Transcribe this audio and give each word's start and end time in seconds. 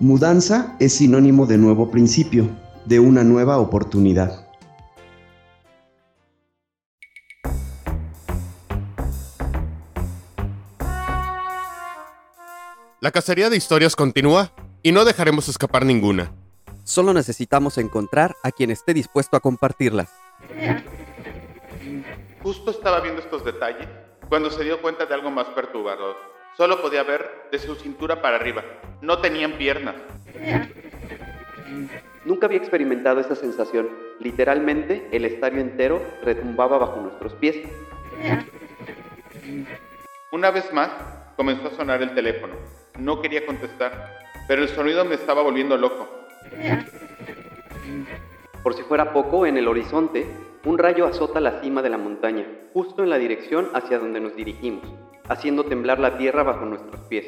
Mudanza 0.00 0.74
es 0.80 0.94
sinónimo 0.94 1.46
de 1.46 1.56
nuevo 1.56 1.92
principio, 1.92 2.48
de 2.84 2.98
una 2.98 3.22
nueva 3.22 3.58
oportunidad. 3.58 4.48
La 13.00 13.12
cacería 13.12 13.50
de 13.50 13.56
historias 13.56 13.94
continúa 13.94 14.50
y 14.82 14.90
no 14.90 15.04
dejaremos 15.04 15.48
escapar 15.48 15.86
ninguna. 15.86 16.32
Solo 16.82 17.12
necesitamos 17.14 17.78
encontrar 17.78 18.34
a 18.42 18.50
quien 18.50 18.72
esté 18.72 18.94
dispuesto 18.94 19.36
a 19.36 19.40
compartirlas. 19.40 20.10
Justo 22.42 22.72
estaba 22.72 23.00
viendo 23.00 23.22
estos 23.22 23.44
detalles 23.44 23.86
cuando 24.28 24.50
se 24.50 24.64
dio 24.64 24.82
cuenta 24.82 25.06
de 25.06 25.14
algo 25.14 25.30
más 25.30 25.46
perturbador. 25.54 26.33
Solo 26.56 26.80
podía 26.80 27.02
ver 27.02 27.48
de 27.50 27.58
su 27.58 27.74
cintura 27.74 28.22
para 28.22 28.36
arriba. 28.36 28.62
No 29.00 29.18
tenían 29.18 29.52
piernas. 29.52 29.96
Nunca 32.24 32.46
había 32.46 32.58
experimentado 32.58 33.20
esa 33.20 33.34
sensación. 33.34 33.88
Literalmente, 34.20 35.08
el 35.10 35.24
estadio 35.24 35.60
entero 35.60 36.00
retumbaba 36.22 36.78
bajo 36.78 37.00
nuestros 37.00 37.34
pies. 37.34 37.56
Una 40.30 40.50
vez 40.50 40.72
más, 40.72 40.90
comenzó 41.36 41.68
a 41.68 41.72
sonar 41.72 42.02
el 42.02 42.14
teléfono. 42.14 42.54
No 42.98 43.20
quería 43.20 43.44
contestar, 43.44 44.16
pero 44.46 44.62
el 44.62 44.68
sonido 44.68 45.04
me 45.04 45.16
estaba 45.16 45.42
volviendo 45.42 45.76
loco. 45.76 46.08
Por 48.62 48.74
si 48.74 48.82
fuera 48.84 49.12
poco, 49.12 49.44
en 49.44 49.56
el 49.56 49.66
horizonte, 49.66 50.24
un 50.64 50.78
rayo 50.78 51.06
azota 51.06 51.40
la 51.40 51.60
cima 51.60 51.82
de 51.82 51.90
la 51.90 51.98
montaña, 51.98 52.46
justo 52.72 53.02
en 53.02 53.10
la 53.10 53.18
dirección 53.18 53.68
hacia 53.74 53.98
donde 53.98 54.20
nos 54.20 54.34
dirigimos, 54.34 54.84
haciendo 55.28 55.64
temblar 55.64 55.98
la 55.98 56.16
tierra 56.18 56.42
bajo 56.42 56.64
nuestros 56.64 57.00
pies. 57.08 57.26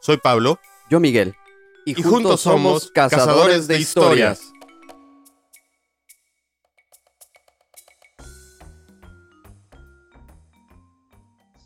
Soy 0.00 0.16
Pablo. 0.16 0.58
Yo 0.90 1.00
Miguel. 1.00 1.34
Y, 1.84 1.94
juntos, 1.94 2.40
somos 2.40 2.90
cazadores 2.90 3.66
de 3.66 3.78
historias. 3.78 4.52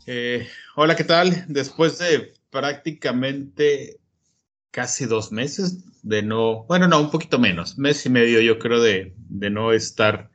Eh, 0.07 0.47
hola, 0.75 0.95
¿qué 0.95 1.03
tal? 1.03 1.45
Después 1.47 1.97
de 1.97 2.33
prácticamente 2.51 3.99
casi 4.71 5.05
dos 5.05 5.31
meses 5.31 5.83
de 6.03 6.21
no, 6.21 6.63
bueno, 6.65 6.87
no, 6.87 7.01
un 7.01 7.09
poquito 7.09 7.39
menos, 7.39 7.77
mes 7.77 8.05
y 8.05 8.09
medio 8.09 8.39
yo 8.39 8.59
creo 8.59 8.79
de, 8.79 9.15
de 9.17 9.49
no 9.49 9.73
estar 9.73 10.29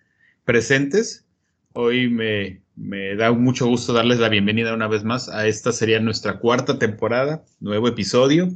presentes. 0.44 1.26
Hoy 1.72 2.08
me, 2.08 2.62
me, 2.80 3.14
da 3.14 3.30
mucho 3.32 3.66
gusto 3.66 3.92
darles 3.92 4.18
la 4.18 4.28
bienvenida 4.28 4.72
una 4.72 4.88
vez 4.88 5.04
más 5.04 5.28
a 5.28 5.46
esta 5.46 5.70
sería 5.72 6.00
nuestra 6.00 6.38
cuarta 6.38 6.78
temporada, 6.78 7.44
nuevo 7.60 7.88
episodio, 7.88 8.48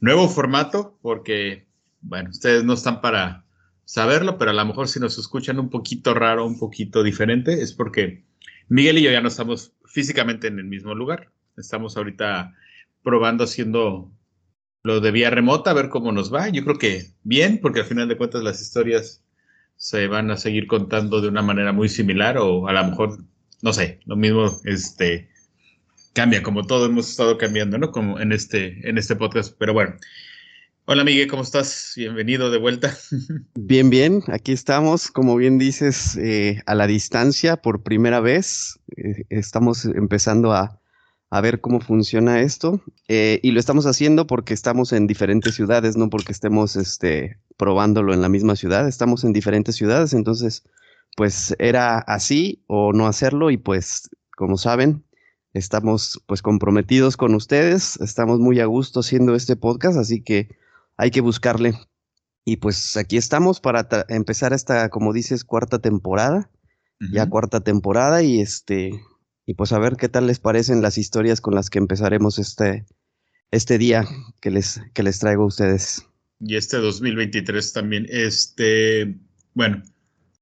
nuevo 0.00 0.28
formato, 0.28 0.98
porque, 1.02 1.66
bueno, 2.00 2.30
ustedes 2.30 2.64
no 2.64 2.72
están 2.72 3.00
para 3.00 3.44
saberlo, 3.84 4.38
pero 4.38 4.50
a 4.50 4.54
lo 4.54 4.64
mejor 4.64 4.88
si 4.88 4.98
nos 4.98 5.18
escuchan 5.18 5.58
un 5.58 5.70
poquito 5.70 6.14
raro, 6.14 6.46
un 6.46 6.58
poquito 6.58 7.02
diferente, 7.02 7.62
es 7.62 7.72
porque 7.72 8.24
Miguel 8.68 8.98
y 8.98 9.02
yo 9.02 9.10
ya 9.10 9.20
no 9.20 9.28
estamos 9.28 9.72
físicamente 9.84 10.48
en 10.48 10.58
el 10.58 10.64
mismo 10.64 10.94
lugar. 10.94 11.30
Estamos 11.56 11.96
ahorita 11.96 12.54
probando 13.02 13.44
haciendo 13.44 14.10
lo 14.82 15.00
de 15.00 15.10
vía 15.10 15.30
remota, 15.30 15.70
a 15.70 15.74
ver 15.74 15.90
cómo 15.90 16.12
nos 16.12 16.32
va. 16.32 16.48
Yo 16.48 16.64
creo 16.64 16.78
que 16.78 17.06
bien, 17.22 17.60
porque 17.60 17.80
al 17.80 17.86
final 17.86 18.08
de 18.08 18.16
cuentas 18.16 18.42
las 18.42 18.60
historias 18.60 19.24
se 19.76 20.06
van 20.06 20.30
a 20.30 20.36
seguir 20.36 20.66
contando 20.66 21.20
de 21.20 21.28
una 21.28 21.42
manera 21.42 21.72
muy 21.72 21.88
similar 21.88 22.38
o 22.38 22.68
a 22.68 22.72
lo 22.72 22.84
mejor, 22.84 23.18
no 23.62 23.72
sé, 23.72 24.00
lo 24.04 24.16
mismo 24.16 24.60
este 24.64 25.28
cambia, 26.12 26.42
como 26.42 26.66
todo 26.66 26.86
hemos 26.86 27.10
estado 27.10 27.38
cambiando, 27.38 27.78
¿no? 27.78 27.90
Como 27.92 28.20
en 28.20 28.32
este, 28.32 28.88
en 28.88 28.98
este 28.98 29.16
podcast. 29.16 29.54
Pero 29.58 29.72
bueno. 29.72 29.94
Hola 30.86 31.04
Miguel, 31.04 31.28
¿cómo 31.28 31.42
estás? 31.42 31.92
Bienvenido 31.94 32.50
de 32.50 32.58
vuelta. 32.58 32.96
Bien, 33.54 33.90
bien, 33.90 34.24
aquí 34.26 34.50
estamos, 34.50 35.12
como 35.12 35.36
bien 35.36 35.56
dices, 35.56 36.16
eh, 36.16 36.62
a 36.66 36.74
la 36.74 36.88
distancia 36.88 37.58
por 37.58 37.84
primera 37.84 38.18
vez. 38.18 38.80
Eh, 38.96 39.24
estamos 39.28 39.84
empezando 39.84 40.52
a, 40.52 40.80
a 41.28 41.40
ver 41.40 41.60
cómo 41.60 41.80
funciona 41.80 42.40
esto. 42.40 42.82
Eh, 43.06 43.38
y 43.42 43.52
lo 43.52 43.60
estamos 43.60 43.86
haciendo 43.86 44.26
porque 44.26 44.52
estamos 44.52 44.92
en 44.92 45.06
diferentes 45.06 45.54
ciudades, 45.54 45.96
no 45.96 46.10
porque 46.10 46.32
estemos 46.32 46.74
este, 46.74 47.38
probándolo 47.56 48.12
en 48.12 48.22
la 48.22 48.28
misma 48.28 48.56
ciudad, 48.56 48.88
estamos 48.88 49.22
en 49.22 49.32
diferentes 49.32 49.76
ciudades, 49.76 50.12
entonces 50.12 50.64
pues 51.16 51.54
era 51.58 51.98
así 51.98 52.64
o 52.66 52.92
no 52.92 53.06
hacerlo 53.06 53.50
y 53.50 53.56
pues 53.56 54.10
como 54.36 54.56
saben, 54.56 55.04
estamos 55.52 56.22
pues 56.26 56.42
comprometidos 56.42 57.16
con 57.16 57.34
ustedes, 57.34 58.00
estamos 58.00 58.38
muy 58.38 58.60
a 58.60 58.66
gusto 58.66 59.00
haciendo 59.00 59.34
este 59.34 59.56
podcast, 59.56 59.98
así 59.98 60.22
que 60.22 60.56
hay 60.96 61.10
que 61.10 61.20
buscarle. 61.20 61.74
Y 62.44 62.56
pues 62.56 62.96
aquí 62.96 63.16
estamos 63.16 63.60
para 63.60 63.86
empezar 64.08 64.52
esta, 64.52 64.88
como 64.88 65.12
dices, 65.12 65.44
cuarta 65.44 65.78
temporada, 65.78 66.50
ya 67.12 67.28
cuarta 67.28 67.60
temporada 67.60 68.22
y 68.22 68.40
este, 68.40 68.90
y 69.46 69.54
pues 69.54 69.72
a 69.72 69.78
ver 69.78 69.96
qué 69.96 70.08
tal 70.08 70.26
les 70.26 70.38
parecen 70.38 70.82
las 70.82 70.98
historias 70.98 71.40
con 71.40 71.54
las 71.54 71.70
que 71.70 71.78
empezaremos 71.78 72.38
este, 72.38 72.86
este 73.50 73.78
día 73.78 74.04
que 74.40 74.50
les, 74.50 74.80
que 74.94 75.02
les 75.02 75.18
traigo 75.18 75.44
a 75.44 75.46
ustedes. 75.46 76.06
Y 76.40 76.56
este 76.56 76.78
2023 76.78 77.72
también. 77.72 78.06
Este, 78.08 79.18
bueno, 79.54 79.82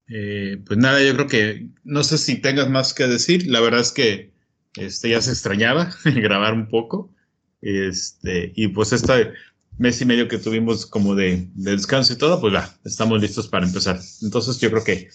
eh, 0.09 0.61
pues 0.65 0.77
nada, 0.79 1.03
yo 1.03 1.13
creo 1.13 1.27
que 1.27 1.67
no 1.83 2.03
sé 2.03 2.17
si 2.17 2.41
tengas 2.41 2.69
más 2.69 2.93
que 2.93 3.07
decir. 3.07 3.47
La 3.47 3.61
verdad 3.61 3.81
es 3.81 3.91
que 3.91 4.31
este, 4.75 5.09
ya 5.09 5.21
se 5.21 5.31
extrañaba 5.31 5.91
grabar 6.05 6.53
un 6.53 6.67
poco. 6.67 7.13
Este, 7.61 8.53
y 8.55 8.69
pues 8.69 8.93
este 8.93 9.33
mes 9.77 10.01
y 10.01 10.05
medio 10.05 10.27
que 10.27 10.37
tuvimos 10.37 10.85
como 10.85 11.15
de, 11.15 11.47
de 11.53 11.71
descanso 11.71 12.13
y 12.13 12.17
todo, 12.17 12.41
pues 12.41 12.53
ya, 12.53 12.77
estamos 12.83 13.21
listos 13.21 13.47
para 13.47 13.65
empezar. 13.65 13.99
Entonces 14.21 14.59
yo 14.59 14.69
creo 14.69 14.83
que 14.83 15.09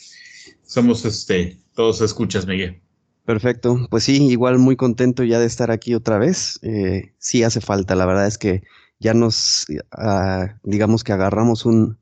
somos 0.64 1.04
este, 1.04 1.58
todos 1.74 2.00
escuchas, 2.00 2.46
Miguel. 2.46 2.80
Perfecto, 3.24 3.86
pues 3.90 4.04
sí, 4.04 4.26
igual 4.26 4.58
muy 4.58 4.76
contento 4.76 5.24
ya 5.24 5.38
de 5.38 5.46
estar 5.46 5.70
aquí 5.70 5.94
otra 5.94 6.18
vez. 6.18 6.58
Eh, 6.62 7.14
sí 7.18 7.42
hace 7.42 7.60
falta, 7.60 7.94
la 7.94 8.04
verdad 8.04 8.26
es 8.26 8.36
que 8.36 8.62
ya 8.98 9.14
nos, 9.14 9.66
ah, 9.92 10.58
digamos 10.62 11.04
que 11.04 11.12
agarramos 11.12 11.64
un, 11.64 11.98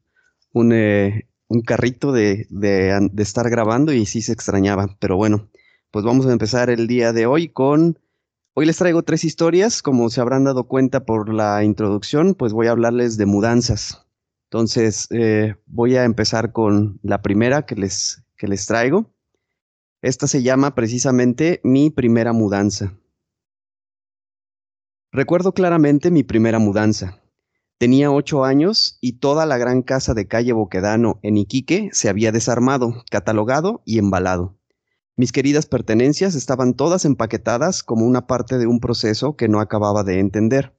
un, 0.53 0.73
eh, 0.73 1.29
un 1.53 1.61
carrito 1.61 2.13
de, 2.13 2.47
de, 2.49 3.11
estar 3.19 3.49
grabando 3.51 3.93
y 3.93 4.07
sí 4.07 4.23
se 4.23 4.33
extrañaba. 4.33 4.97
Pero 4.99 5.17
bueno, 5.17 5.51
pues 5.91 6.05
vamos 6.05 6.27
a 6.27 6.33
empezar 6.33 6.71
el 6.71 6.87
día 6.87 7.13
de 7.13 7.27
hoy 7.27 7.49
con... 7.49 7.99
Hoy 8.55 8.67
les 8.67 8.77
traigo 8.77 9.03
tres 9.03 9.25
historias, 9.25 9.83
como 9.83 10.11
se 10.11 10.21
habrán 10.21 10.45
dado 10.45 10.65
cuenta 10.65 11.05
por 11.05 11.33
la 11.33 11.65
introducción, 11.65 12.35
pues 12.35 12.53
voy 12.53 12.67
a 12.67 12.73
hablarles 12.73 13.17
de 13.17 13.27
mudanzas. 13.27 14.07
Entonces, 14.51 15.09
eh, 15.11 15.57
voy 15.67 15.97
a 15.97 16.05
empezar 16.05 16.53
con 16.53 16.99
la 17.03 17.23
primera 17.23 17.65
que 17.65 17.77
les, 17.77 18.23
que 18.37 18.49
les 18.49 18.67
traigo. 18.67 19.11
Esta 20.03 20.27
se 20.27 20.43
llama 20.43 20.75
precisamente 20.75 21.61
Mi 21.65 21.89
primera 21.91 22.33
mudanza. 22.33 22.95
Recuerdo 25.13 25.53
claramente 25.53 26.11
mi 26.11 26.23
primera 26.23 26.59
mudanza. 26.59 27.22
Tenía 27.83 28.13
ocho 28.13 28.45
años 28.45 28.97
y 29.01 29.15
toda 29.15 29.45
la 29.45 29.59
gran 29.59 29.83
casa 29.83 30.15
de 30.15 30.29
calle 30.29 30.53
Boquedano 30.53 31.19
en 31.25 31.37
Iquique 31.37 31.91
se 31.91 32.09
había 32.09 32.31
desarmado, 32.31 33.03
catalogado 33.11 33.83
y 33.85 33.99
embalado. 33.99 34.57
Mis 35.17 35.33
queridas 35.33 35.67
pertenencias 35.67 36.37
estaban 36.37 36.75
todas 36.75 37.05
empaquetadas 37.05 37.83
como 37.83 38.07
una 38.07 38.29
parte 38.29 38.59
de 38.59 38.69
un 38.69 38.79
proceso 38.79 39.35
que 39.35 39.49
no 39.49 39.59
acababa 39.59 40.05
de 40.05 40.21
entender, 40.21 40.77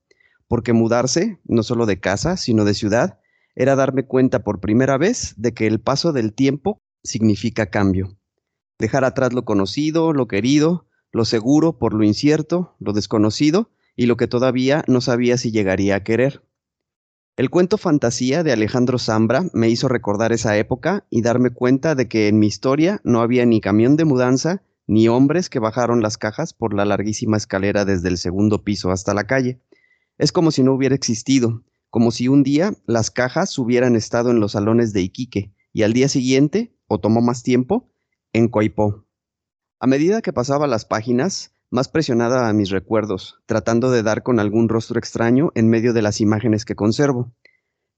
porque 0.47 0.71
mudarse, 0.71 1.41
no 1.43 1.63
solo 1.63 1.85
de 1.85 1.99
casa, 1.99 2.37
sino 2.37 2.63
de 2.63 2.73
ciudad, 2.73 3.19
era 3.53 3.75
darme 3.75 4.05
cuenta 4.05 4.45
por 4.45 4.61
primera 4.61 4.97
vez 4.97 5.33
de 5.35 5.53
que 5.53 5.67
el 5.67 5.81
paso 5.81 6.13
del 6.13 6.33
tiempo 6.33 6.79
significa 7.03 7.65
cambio 7.65 8.15
dejar 8.79 9.03
atrás 9.03 9.33
lo 9.33 9.43
conocido, 9.43 10.13
lo 10.13 10.29
querido, 10.29 10.88
lo 11.11 11.25
seguro 11.25 11.77
por 11.77 11.94
lo 11.95 12.06
incierto, 12.06 12.77
lo 12.79 12.94
desconocido 12.94 13.71
y 13.97 14.06
lo 14.06 14.15
que 14.15 14.27
todavía 14.27 14.85
no 14.88 15.01
sabía 15.01 15.38
si 15.38 15.51
llegaría 15.51 15.97
a 15.97 16.03
querer. 16.06 16.44
El 17.35 17.50
cuento 17.50 17.80
Fantasía 17.80 18.44
de 18.44 18.51
Alejandro 18.51 19.00
Zambra 19.00 19.45
me 19.53 19.68
hizo 19.68 19.88
recordar 19.88 20.31
esa 20.31 20.56
época 20.56 21.07
y 21.09 21.24
darme 21.24 21.50
cuenta 21.50 21.95
de 21.95 22.07
que 22.07 22.27
en 22.27 22.38
mi 22.38 22.45
historia 22.45 23.01
no 23.03 23.21
había 23.21 23.44
ni 23.47 23.59
camión 23.59 23.95
de 23.95 24.06
mudanza, 24.06 24.62
ni 24.85 25.07
hombres 25.07 25.50
que 25.50 25.57
bajaron 25.57 26.03
las 26.03 26.19
cajas 26.19 26.53
por 26.53 26.75
la 26.75 26.85
larguísima 26.85 27.38
escalera 27.38 27.85
desde 27.85 28.09
el 28.09 28.19
segundo 28.19 28.63
piso 28.63 28.91
hasta 28.91 29.15
la 29.15 29.24
calle. 29.24 29.59
Es 30.19 30.31
como 30.31 30.51
si 30.51 30.62
no 30.62 30.74
hubiera 30.74 30.94
existido, 30.94 31.63
como 31.89 32.12
si 32.12 32.27
un 32.27 32.44
día 32.44 32.75
las 32.85 33.09
cajas 33.09 33.57
hubieran 33.57 33.95
estado 33.95 34.30
en 34.30 34.39
los 34.39 34.51
salones 34.51 34.94
de 34.94 35.01
Iquique 35.01 35.56
y 35.74 35.81
al 35.81 35.94
día 35.94 36.09
siguiente, 36.09 36.75
o 36.85 37.00
tomó 37.00 37.19
más 37.21 37.41
tiempo, 37.41 37.89
en 38.31 38.47
Coipó. 38.47 39.07
A 39.80 39.88
medida 39.88 40.21
que 40.21 40.33
pasaba 40.33 40.68
las 40.68 40.85
páginas, 40.85 41.51
más 41.73 41.89
presionada 41.89 42.47
a 42.47 42.53
mis 42.53 42.69
recuerdos, 42.69 43.39
tratando 43.47 43.89
de 43.89 44.03
dar 44.03 44.21
con 44.21 44.39
algún 44.39 44.69
rostro 44.69 44.99
extraño 44.99 45.51
en 45.55 45.69
medio 45.69 45.91
de 45.91 46.03
las 46.03 46.21
imágenes 46.21 46.65
que 46.65 46.75
conservo. 46.75 47.33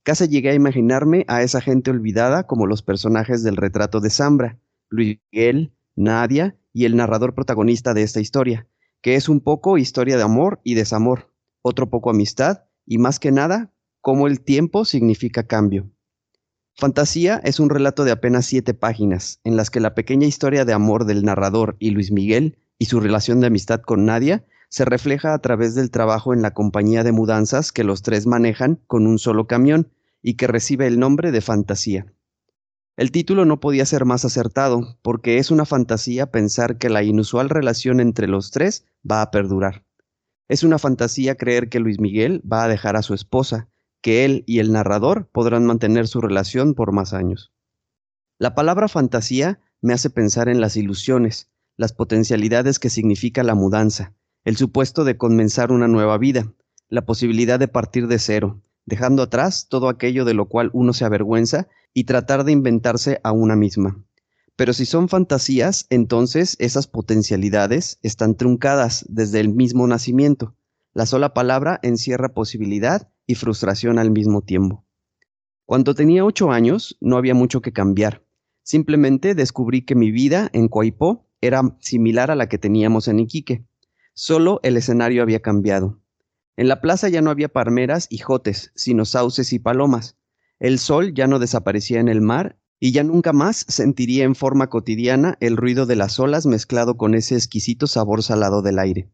Casi 0.02 0.30
llegué 0.30 0.52
a 0.52 0.54
imaginarme 0.54 1.26
a 1.28 1.42
esa 1.42 1.60
gente 1.60 1.92
olvidada 1.92 2.48
como 2.48 2.68
los 2.68 2.82
personajes 2.82 3.44
del 3.44 3.58
retrato 3.58 4.00
de 4.00 4.10
Zambra, 4.10 4.60
Luis 4.88 5.20
Miguel, 5.30 5.74
Nadia 5.94 6.58
y 6.72 6.86
el 6.86 6.96
narrador 6.96 7.36
protagonista 7.36 7.94
de 7.94 8.04
esta 8.04 8.22
historia, 8.22 8.66
que 9.02 9.16
es 9.16 9.28
un 9.28 9.42
poco 9.42 9.78
historia 9.78 10.16
de 10.16 10.24
amor 10.24 10.62
y 10.64 10.76
desamor, 10.76 11.34
otro 11.62 11.90
poco 11.90 12.10
amistad 12.10 12.64
y 12.86 12.98
más 12.98 13.20
que 13.20 13.34
nada, 13.34 13.74
cómo 14.00 14.28
el 14.28 14.40
tiempo 14.40 14.86
significa 14.86 15.48
cambio. 15.48 15.92
Fantasía 16.78 17.40
es 17.46 17.62
un 17.62 17.70
relato 17.70 18.04
de 18.04 18.12
apenas 18.12 18.46
siete 18.46 18.74
páginas, 18.74 19.40
en 19.46 19.56
las 19.56 19.70
que 19.70 19.80
la 19.80 19.96
pequeña 19.96 20.28
historia 20.28 20.66
de 20.66 20.74
amor 20.74 21.06
del 21.06 21.24
narrador 21.24 21.78
y 21.80 21.92
Luis 21.92 22.12
Miguel 22.12 22.58
y 22.78 22.86
su 22.86 23.00
relación 23.00 23.40
de 23.40 23.48
amistad 23.48 23.80
con 23.80 24.06
Nadia 24.06 24.44
se 24.68 24.84
refleja 24.84 25.34
a 25.34 25.40
través 25.40 25.74
del 25.74 25.90
trabajo 25.90 26.34
en 26.34 26.42
la 26.42 26.54
compañía 26.54 27.06
de 27.06 27.14
mudanzas 27.14 27.72
que 27.72 27.86
los 27.86 28.02
tres 28.02 28.28
manejan 28.28 28.82
con 28.88 29.08
un 29.08 29.20
solo 29.20 29.48
camión 29.48 29.90
y 30.22 30.34
que 30.34 30.48
recibe 30.48 30.86
el 30.86 31.00
nombre 31.00 31.32
de 31.32 31.40
Fantasía. 31.40 32.08
El 32.98 33.12
título 33.12 33.46
no 33.46 33.62
podía 33.62 33.86
ser 33.86 34.04
más 34.04 34.26
acertado, 34.26 34.98
porque 35.02 35.38
es 35.38 35.52
una 35.52 35.66
fantasía 35.66 36.30
pensar 36.30 36.78
que 36.78 36.90
la 36.90 37.04
inusual 37.04 37.50
relación 37.50 38.02
entre 38.02 38.28
los 38.28 38.52
tres 38.52 38.86
va 39.10 39.22
a 39.22 39.32
perdurar. 39.32 39.86
Es 40.50 40.64
una 40.64 40.78
fantasía 40.78 41.36
creer 41.36 41.70
que 41.70 41.80
Luis 41.80 42.02
Miguel 42.02 42.42
va 42.52 42.66
a 42.66 42.68
dejar 42.68 42.98
a 42.98 43.02
su 43.02 43.14
esposa, 43.14 43.70
que 44.06 44.24
él 44.24 44.44
y 44.46 44.60
el 44.60 44.72
narrador 44.72 45.30
podrán 45.32 45.66
mantener 45.66 46.08
su 46.08 46.22
relación 46.22 46.76
por 46.76 46.92
más 46.92 47.12
años. 47.12 47.52
La 48.38 48.54
palabra 48.54 48.88
fantasía 48.88 49.60
me 49.82 49.96
hace 49.96 50.12
pensar 50.12 50.48
en 50.48 50.62
las 50.62 50.78
ilusiones, 50.78 51.50
las 51.76 51.92
potencialidades 51.92 52.78
que 52.78 52.92
significa 52.92 53.42
la 53.42 53.56
mudanza, 53.56 54.14
el 54.44 54.58
supuesto 54.58 55.06
de 55.06 55.18
comenzar 55.18 55.72
una 55.72 55.88
nueva 55.88 56.20
vida, 56.20 56.54
la 56.88 57.04
posibilidad 57.08 57.58
de 57.58 57.68
partir 57.68 58.06
de 58.06 58.20
cero, 58.20 58.62
dejando 58.86 59.24
atrás 59.24 59.70
todo 59.70 59.90
aquello 59.90 60.24
de 60.24 60.36
lo 60.36 60.50
cual 60.50 60.70
uno 60.74 60.94
se 60.94 61.04
avergüenza 61.04 61.68
y 61.92 62.04
tratar 62.04 62.44
de 62.44 62.52
inventarse 62.52 63.20
a 63.24 63.32
una 63.32 63.56
misma. 63.56 64.06
Pero 64.56 64.74
si 64.74 64.86
son 64.86 65.10
fantasías, 65.10 65.88
entonces 65.90 66.58
esas 66.60 66.86
potencialidades 66.86 67.98
están 68.04 68.36
truncadas 68.36 69.04
desde 69.10 69.40
el 69.40 69.50
mismo 69.50 69.88
nacimiento. 69.88 70.54
La 70.94 71.08
sola 71.08 71.34
palabra 71.34 71.80
encierra 71.82 72.36
posibilidad 72.36 73.10
y 73.28 73.36
frustración 73.36 74.00
al 74.00 74.12
mismo 74.12 74.42
tiempo. 74.42 74.86
Cuando 75.66 75.96
tenía 75.96 76.24
ocho 76.24 76.52
años, 76.52 76.98
no 77.02 77.18
había 77.18 77.34
mucho 77.34 77.62
que 77.62 77.74
cambiar. 77.74 78.24
Simplemente 78.64 79.36
descubrí 79.36 79.84
que 79.84 79.96
mi 79.96 80.12
vida 80.12 80.50
en 80.54 80.68
Coaipó 80.68 81.28
era 81.42 81.62
similar 81.80 82.32
a 82.32 82.36
la 82.36 82.48
que 82.50 82.58
teníamos 82.58 83.08
en 83.08 83.20
Iquique. 83.20 83.66
Solo 84.14 84.60
el 84.64 84.78
escenario 84.78 85.22
había 85.22 85.42
cambiado. 85.42 86.00
En 86.58 86.68
la 86.68 86.82
plaza 86.82 87.10
ya 87.10 87.22
no 87.22 87.32
había 87.32 87.50
palmeras 87.50 88.08
y 88.10 88.20
jotes, 88.20 88.72
sino 88.76 89.06
sauces 89.06 89.52
y 89.54 89.60
palomas. 89.60 90.18
El 90.60 90.80
sol 90.80 91.14
ya 91.14 91.28
no 91.28 91.40
desaparecía 91.40 92.00
en 92.00 92.08
el 92.08 92.22
mar 92.22 92.58
y 92.80 92.92
ya 92.92 93.04
nunca 93.04 93.34
más 93.34 93.66
sentiría 93.68 94.24
en 94.24 94.36
forma 94.36 94.70
cotidiana 94.70 95.38
el 95.42 95.58
ruido 95.58 95.86
de 95.86 95.96
las 95.96 96.20
olas 96.20 96.46
mezclado 96.46 96.98
con 96.98 97.14
ese 97.14 97.36
exquisito 97.36 97.88
sabor 97.88 98.24
salado 98.24 98.62
del 98.62 98.80
aire. 98.80 99.10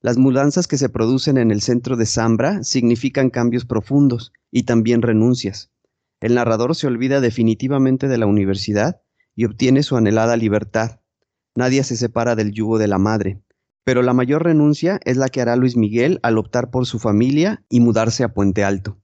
Las 0.00 0.16
mudanzas 0.16 0.68
que 0.68 0.78
se 0.78 0.88
producen 0.88 1.38
en 1.38 1.50
el 1.50 1.60
centro 1.60 1.96
de 1.96 2.06
Zambra 2.06 2.62
significan 2.62 3.30
cambios 3.30 3.64
profundos 3.64 4.32
y 4.50 4.62
también 4.62 5.02
renuncias. 5.02 5.72
El 6.20 6.34
narrador 6.34 6.76
se 6.76 6.86
olvida 6.86 7.20
definitivamente 7.20 8.06
de 8.06 8.18
la 8.18 8.26
universidad 8.26 9.00
y 9.34 9.44
obtiene 9.44 9.82
su 9.82 9.96
anhelada 9.96 10.36
libertad. 10.36 11.00
Nadie 11.56 11.82
se 11.82 11.96
separa 11.96 12.36
del 12.36 12.52
yugo 12.52 12.78
de 12.78 12.86
la 12.86 12.98
madre, 12.98 13.42
pero 13.84 14.02
la 14.02 14.12
mayor 14.12 14.44
renuncia 14.44 15.00
es 15.04 15.16
la 15.16 15.28
que 15.28 15.40
hará 15.40 15.56
Luis 15.56 15.76
Miguel 15.76 16.20
al 16.22 16.38
optar 16.38 16.70
por 16.70 16.86
su 16.86 17.00
familia 17.00 17.64
y 17.68 17.80
mudarse 17.80 18.22
a 18.22 18.32
Puente 18.32 18.62
Alto. 18.62 19.00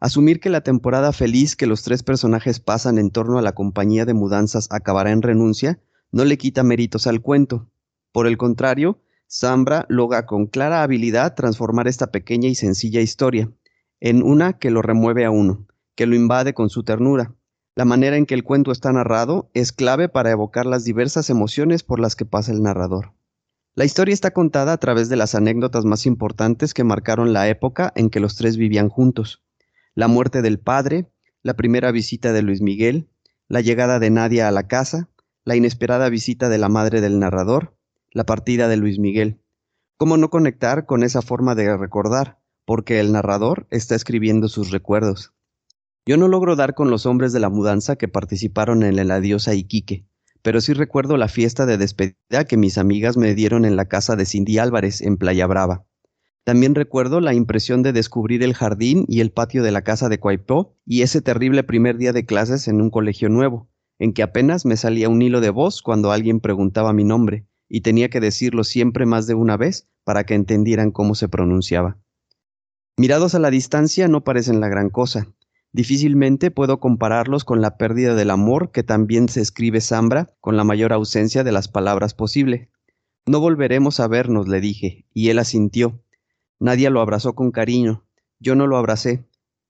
Asumir 0.00 0.40
que 0.40 0.50
la 0.50 0.62
temporada 0.62 1.12
feliz 1.12 1.54
que 1.54 1.68
los 1.68 1.84
tres 1.84 2.02
personajes 2.02 2.58
pasan 2.58 2.98
en 2.98 3.12
torno 3.12 3.38
a 3.38 3.42
la 3.42 3.52
compañía 3.52 4.04
de 4.04 4.14
mudanzas 4.14 4.66
acabará 4.70 5.12
en 5.12 5.22
renuncia 5.22 5.78
no 6.10 6.24
le 6.24 6.38
quita 6.38 6.64
méritos 6.64 7.06
al 7.06 7.20
cuento. 7.22 7.70
Por 8.10 8.26
el 8.26 8.36
contrario, 8.36 9.00
Zambra 9.34 9.86
logra 9.88 10.26
con 10.26 10.46
clara 10.46 10.82
habilidad 10.82 11.34
transformar 11.34 11.88
esta 11.88 12.12
pequeña 12.12 12.48
y 12.48 12.54
sencilla 12.54 13.00
historia 13.00 13.50
en 13.98 14.22
una 14.22 14.58
que 14.58 14.70
lo 14.70 14.82
remueve 14.82 15.24
a 15.24 15.30
uno, 15.30 15.66
que 15.94 16.04
lo 16.04 16.14
invade 16.14 16.52
con 16.52 16.68
su 16.68 16.82
ternura. 16.82 17.34
La 17.74 17.86
manera 17.86 18.18
en 18.18 18.26
que 18.26 18.34
el 18.34 18.44
cuento 18.44 18.72
está 18.72 18.92
narrado 18.92 19.50
es 19.54 19.72
clave 19.72 20.10
para 20.10 20.30
evocar 20.30 20.66
las 20.66 20.84
diversas 20.84 21.30
emociones 21.30 21.82
por 21.82 21.98
las 21.98 22.14
que 22.14 22.26
pasa 22.26 22.52
el 22.52 22.62
narrador. 22.62 23.14
La 23.74 23.86
historia 23.86 24.12
está 24.12 24.32
contada 24.32 24.74
a 24.74 24.76
través 24.76 25.08
de 25.08 25.16
las 25.16 25.34
anécdotas 25.34 25.86
más 25.86 26.04
importantes 26.04 26.74
que 26.74 26.84
marcaron 26.84 27.32
la 27.32 27.48
época 27.48 27.90
en 27.96 28.10
que 28.10 28.20
los 28.20 28.36
tres 28.36 28.58
vivían 28.58 28.90
juntos. 28.90 29.42
La 29.94 30.08
muerte 30.08 30.42
del 30.42 30.58
padre, 30.58 31.10
la 31.42 31.54
primera 31.54 31.90
visita 31.90 32.34
de 32.34 32.42
Luis 32.42 32.60
Miguel, 32.60 33.08
la 33.48 33.62
llegada 33.62 33.98
de 33.98 34.10
Nadia 34.10 34.48
a 34.48 34.50
la 34.50 34.68
casa, 34.68 35.08
la 35.44 35.56
inesperada 35.56 36.10
visita 36.10 36.50
de 36.50 36.58
la 36.58 36.68
madre 36.68 37.00
del 37.00 37.18
narrador, 37.18 37.78
la 38.14 38.24
partida 38.24 38.68
de 38.68 38.76
Luis 38.76 38.98
Miguel. 38.98 39.40
¿Cómo 39.96 40.16
no 40.16 40.30
conectar 40.30 40.86
con 40.86 41.02
esa 41.02 41.22
forma 41.22 41.54
de 41.54 41.76
recordar? 41.76 42.40
Porque 42.64 43.00
el 43.00 43.12
narrador 43.12 43.66
está 43.70 43.94
escribiendo 43.94 44.48
sus 44.48 44.70
recuerdos. 44.70 45.32
Yo 46.04 46.16
no 46.16 46.28
logro 46.28 46.56
dar 46.56 46.74
con 46.74 46.90
los 46.90 47.06
hombres 47.06 47.32
de 47.32 47.40
la 47.40 47.48
mudanza 47.48 47.96
que 47.96 48.08
participaron 48.08 48.82
en 48.82 48.98
el 48.98 49.10
adiós 49.10 49.48
a 49.48 49.54
Iquique, 49.54 50.06
pero 50.42 50.60
sí 50.60 50.72
recuerdo 50.72 51.16
la 51.16 51.28
fiesta 51.28 51.64
de 51.64 51.78
despedida 51.78 52.44
que 52.48 52.56
mis 52.56 52.76
amigas 52.76 53.16
me 53.16 53.34
dieron 53.34 53.64
en 53.64 53.76
la 53.76 53.86
casa 53.86 54.16
de 54.16 54.26
Cindy 54.26 54.58
Álvarez 54.58 55.00
en 55.00 55.16
Playa 55.16 55.46
Brava. 55.46 55.86
También 56.44 56.74
recuerdo 56.74 57.20
la 57.20 57.34
impresión 57.34 57.84
de 57.84 57.92
descubrir 57.92 58.42
el 58.42 58.54
jardín 58.54 59.04
y 59.06 59.20
el 59.20 59.30
patio 59.30 59.62
de 59.62 59.70
la 59.70 59.82
casa 59.82 60.08
de 60.08 60.18
Coaipó 60.18 60.76
y 60.84 61.02
ese 61.02 61.22
terrible 61.22 61.62
primer 61.62 61.96
día 61.96 62.12
de 62.12 62.26
clases 62.26 62.66
en 62.66 62.80
un 62.80 62.90
colegio 62.90 63.28
nuevo, 63.28 63.70
en 64.00 64.12
que 64.12 64.24
apenas 64.24 64.66
me 64.66 64.76
salía 64.76 65.08
un 65.08 65.22
hilo 65.22 65.40
de 65.40 65.50
voz 65.50 65.82
cuando 65.82 66.10
alguien 66.10 66.40
preguntaba 66.40 66.92
mi 66.92 67.04
nombre, 67.04 67.46
y 67.74 67.80
tenía 67.80 68.10
que 68.10 68.20
decirlo 68.20 68.64
siempre 68.64 69.06
más 69.06 69.26
de 69.26 69.32
una 69.32 69.56
vez 69.56 69.88
para 70.04 70.24
que 70.24 70.34
entendieran 70.34 70.90
cómo 70.90 71.14
se 71.14 71.30
pronunciaba. 71.30 71.96
Mirados 72.98 73.34
a 73.34 73.38
la 73.38 73.50
distancia 73.50 74.08
no 74.08 74.24
parecen 74.24 74.60
la 74.60 74.68
gran 74.68 74.90
cosa. 74.90 75.28
Difícilmente 75.72 76.50
puedo 76.50 76.80
compararlos 76.80 77.44
con 77.44 77.62
la 77.62 77.78
pérdida 77.78 78.14
del 78.14 78.28
amor 78.28 78.72
que 78.72 78.82
también 78.82 79.30
se 79.30 79.40
escribe 79.40 79.80
Zambra 79.80 80.34
con 80.42 80.58
la 80.58 80.64
mayor 80.64 80.92
ausencia 80.92 81.44
de 81.44 81.52
las 81.52 81.68
palabras 81.68 82.12
posible. 82.12 82.68
No 83.24 83.40
volveremos 83.40 84.00
a 84.00 84.06
vernos, 84.06 84.48
le 84.48 84.60
dije, 84.60 85.06
y 85.14 85.30
él 85.30 85.38
asintió. 85.38 85.98
Nadie 86.60 86.90
lo 86.90 87.00
abrazó 87.00 87.34
con 87.34 87.52
cariño. 87.52 88.04
Yo 88.38 88.54
no 88.54 88.66
lo 88.66 88.76
abracé. 88.76 89.24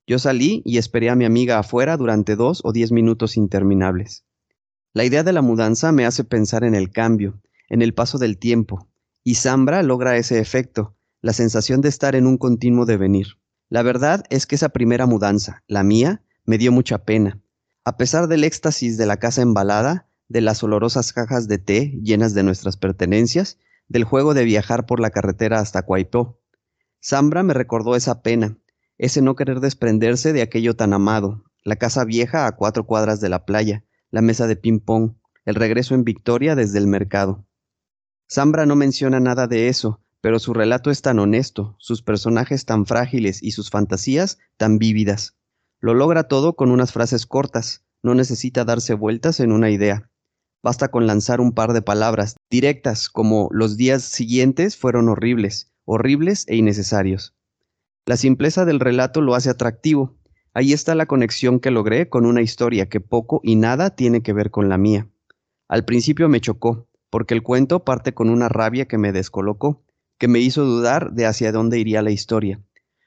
Yo 0.08 0.18
salí 0.18 0.60
y 0.64 0.78
esperé 0.78 1.08
a 1.08 1.14
mi 1.14 1.24
amiga 1.24 1.60
afuera 1.60 1.96
durante 1.96 2.34
dos 2.34 2.62
o 2.64 2.72
diez 2.72 2.90
minutos 2.90 3.36
interminables. 3.36 4.24
La 4.92 5.04
idea 5.04 5.22
de 5.22 5.32
la 5.32 5.40
mudanza 5.40 5.92
me 5.92 6.04
hace 6.04 6.24
pensar 6.24 6.64
en 6.64 6.74
el 6.74 6.90
cambio, 6.90 7.40
en 7.72 7.80
el 7.80 7.94
paso 7.94 8.18
del 8.18 8.36
tiempo, 8.36 8.90
y 9.24 9.36
Zambra 9.36 9.82
logra 9.82 10.18
ese 10.18 10.38
efecto, 10.38 10.94
la 11.22 11.32
sensación 11.32 11.80
de 11.80 11.88
estar 11.88 12.14
en 12.14 12.26
un 12.26 12.36
continuo 12.36 12.84
devenir. 12.84 13.38
La 13.70 13.80
verdad 13.82 14.24
es 14.28 14.46
que 14.46 14.56
esa 14.56 14.68
primera 14.68 15.06
mudanza, 15.06 15.64
la 15.66 15.82
mía, 15.82 16.22
me 16.44 16.58
dio 16.58 16.70
mucha 16.70 17.06
pena. 17.06 17.40
A 17.86 17.96
pesar 17.96 18.28
del 18.28 18.44
éxtasis 18.44 18.98
de 18.98 19.06
la 19.06 19.16
casa 19.16 19.40
embalada, 19.40 20.06
de 20.28 20.42
las 20.42 20.62
olorosas 20.62 21.14
cajas 21.14 21.48
de 21.48 21.56
té 21.56 21.98
llenas 22.02 22.34
de 22.34 22.42
nuestras 22.42 22.76
pertenencias, 22.76 23.58
del 23.88 24.04
juego 24.04 24.34
de 24.34 24.44
viajar 24.44 24.84
por 24.84 25.00
la 25.00 25.08
carretera 25.08 25.58
hasta 25.58 25.80
Cuaipó. 25.80 26.42
Zambra 27.02 27.42
me 27.42 27.54
recordó 27.54 27.96
esa 27.96 28.20
pena, 28.20 28.58
ese 28.98 29.22
no 29.22 29.34
querer 29.34 29.60
desprenderse 29.60 30.34
de 30.34 30.42
aquello 30.42 30.76
tan 30.76 30.92
amado, 30.92 31.44
la 31.64 31.76
casa 31.76 32.04
vieja 32.04 32.46
a 32.46 32.52
cuatro 32.52 32.84
cuadras 32.84 33.22
de 33.22 33.30
la 33.30 33.46
playa, 33.46 33.86
la 34.10 34.20
mesa 34.20 34.46
de 34.46 34.56
ping-pong, 34.56 35.14
el 35.46 35.54
regreso 35.54 35.94
en 35.94 36.04
victoria 36.04 36.54
desde 36.54 36.78
el 36.78 36.86
mercado. 36.86 37.46
Zambra 38.32 38.64
no 38.64 38.76
menciona 38.76 39.20
nada 39.20 39.46
de 39.46 39.68
eso, 39.68 40.00
pero 40.22 40.38
su 40.38 40.54
relato 40.54 40.90
es 40.90 41.02
tan 41.02 41.18
honesto, 41.18 41.76
sus 41.78 42.00
personajes 42.00 42.64
tan 42.64 42.86
frágiles 42.86 43.42
y 43.42 43.50
sus 43.50 43.68
fantasías 43.68 44.38
tan 44.56 44.78
vívidas. 44.78 45.36
Lo 45.80 45.92
logra 45.92 46.28
todo 46.28 46.54
con 46.56 46.70
unas 46.70 46.94
frases 46.94 47.26
cortas, 47.26 47.84
no 48.02 48.14
necesita 48.14 48.64
darse 48.64 48.94
vueltas 48.94 49.38
en 49.40 49.52
una 49.52 49.68
idea. 49.68 50.08
Basta 50.62 50.90
con 50.90 51.06
lanzar 51.06 51.42
un 51.42 51.52
par 51.52 51.74
de 51.74 51.82
palabras 51.82 52.36
directas 52.48 53.10
como 53.10 53.50
los 53.52 53.76
días 53.76 54.02
siguientes 54.02 54.78
fueron 54.78 55.10
horribles, 55.10 55.70
horribles 55.84 56.46
e 56.48 56.56
innecesarios. 56.56 57.34
La 58.06 58.16
simpleza 58.16 58.64
del 58.64 58.80
relato 58.80 59.20
lo 59.20 59.34
hace 59.34 59.50
atractivo. 59.50 60.16
Ahí 60.54 60.72
está 60.72 60.94
la 60.94 61.04
conexión 61.04 61.60
que 61.60 61.70
logré 61.70 62.08
con 62.08 62.24
una 62.24 62.40
historia 62.40 62.88
que 62.88 63.00
poco 63.00 63.42
y 63.42 63.56
nada 63.56 63.94
tiene 63.94 64.22
que 64.22 64.32
ver 64.32 64.50
con 64.50 64.70
la 64.70 64.78
mía. 64.78 65.10
Al 65.68 65.84
principio 65.84 66.30
me 66.30 66.40
chocó, 66.40 66.88
porque 67.12 67.34
el 67.34 67.42
cuento 67.42 67.84
parte 67.84 68.14
con 68.14 68.30
una 68.30 68.48
rabia 68.48 68.88
que 68.88 68.96
me 68.96 69.12
descolocó, 69.12 69.84
que 70.18 70.28
me 70.28 70.38
hizo 70.38 70.64
dudar 70.64 71.12
de 71.12 71.26
hacia 71.26 71.52
dónde 71.52 71.78
iría 71.78 72.00
la 72.00 72.10
historia. 72.10 72.62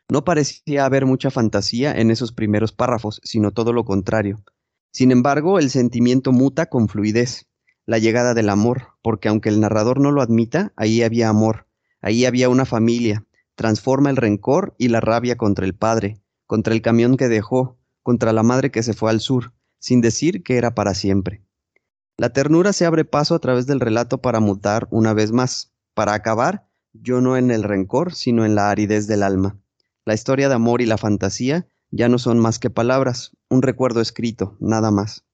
No 0.08 0.24
parecía 0.24 0.86
haber 0.86 1.08
mucha 1.08 1.32
fantasía 1.32 1.92
en 1.92 2.12
esos 2.12 2.32
primeros 2.32 2.72
párrafos, 2.72 3.20
sino 3.24 3.52
todo 3.52 3.74
lo 3.74 3.84
contrario. 3.84 4.44
Sin 4.92 5.12
embargo, 5.12 5.58
el 5.58 5.72
sentimiento 5.72 6.32
muta 6.32 6.68
con 6.68 6.88
fluidez, 6.88 7.48
la 7.88 7.98
llegada 7.98 8.36
del 8.36 8.50
amor, 8.50 8.90
porque 9.02 9.28
aunque 9.28 9.50
el 9.50 9.60
narrador 9.60 10.00
no 10.00 10.12
lo 10.12 10.22
admita, 10.22 10.72
ahí 10.76 11.02
había 11.02 11.28
amor, 11.28 11.66
ahí 12.00 12.26
había 12.26 12.48
una 12.48 12.66
familia, 12.66 13.26
transforma 13.56 14.12
el 14.12 14.18
rencor 14.18 14.76
y 14.78 14.90
la 14.90 15.02
rabia 15.02 15.36
contra 15.36 15.66
el 15.66 15.74
padre, 15.74 16.22
contra 16.46 16.76
el 16.76 16.84
camión 16.84 17.18
que 17.18 17.28
dejó, 17.28 17.80
contra 18.04 18.34
la 18.34 18.44
madre 18.44 18.70
que 18.70 18.84
se 18.84 18.94
fue 18.94 19.10
al 19.10 19.20
sur, 19.20 19.54
sin 19.80 20.00
decir 20.00 20.44
que 20.44 20.58
era 20.58 20.76
para 20.76 20.94
siempre. 20.94 21.42
La 22.18 22.30
ternura 22.30 22.72
se 22.72 22.86
abre 22.86 23.04
paso 23.04 23.36
a 23.36 23.40
través 23.40 23.68
del 23.68 23.82
relato 23.82 24.22
para 24.22 24.40
mutar 24.40 24.88
una 24.90 25.14
vez 25.14 25.34
más, 25.34 25.74
para 25.94 26.14
acabar, 26.14 26.66
yo 26.94 27.20
no 27.20 27.36
en 27.36 27.52
el 27.52 27.64
rencor, 27.64 28.14
sino 28.14 28.46
en 28.46 28.56
la 28.56 28.70
aridez 28.70 29.06
del 29.08 29.22
alma. 29.22 29.60
La 30.06 30.14
historia 30.14 30.48
de 30.48 30.56
amor 30.56 30.82
y 30.82 30.86
la 30.86 30.98
fantasía 30.98 31.68
ya 31.92 32.08
no 32.08 32.18
son 32.18 32.40
más 32.40 32.58
que 32.58 32.70
palabras, 32.70 33.32
un 33.50 33.62
recuerdo 33.62 34.00
escrito, 34.00 34.56
nada 34.62 34.92
más. 34.92 35.26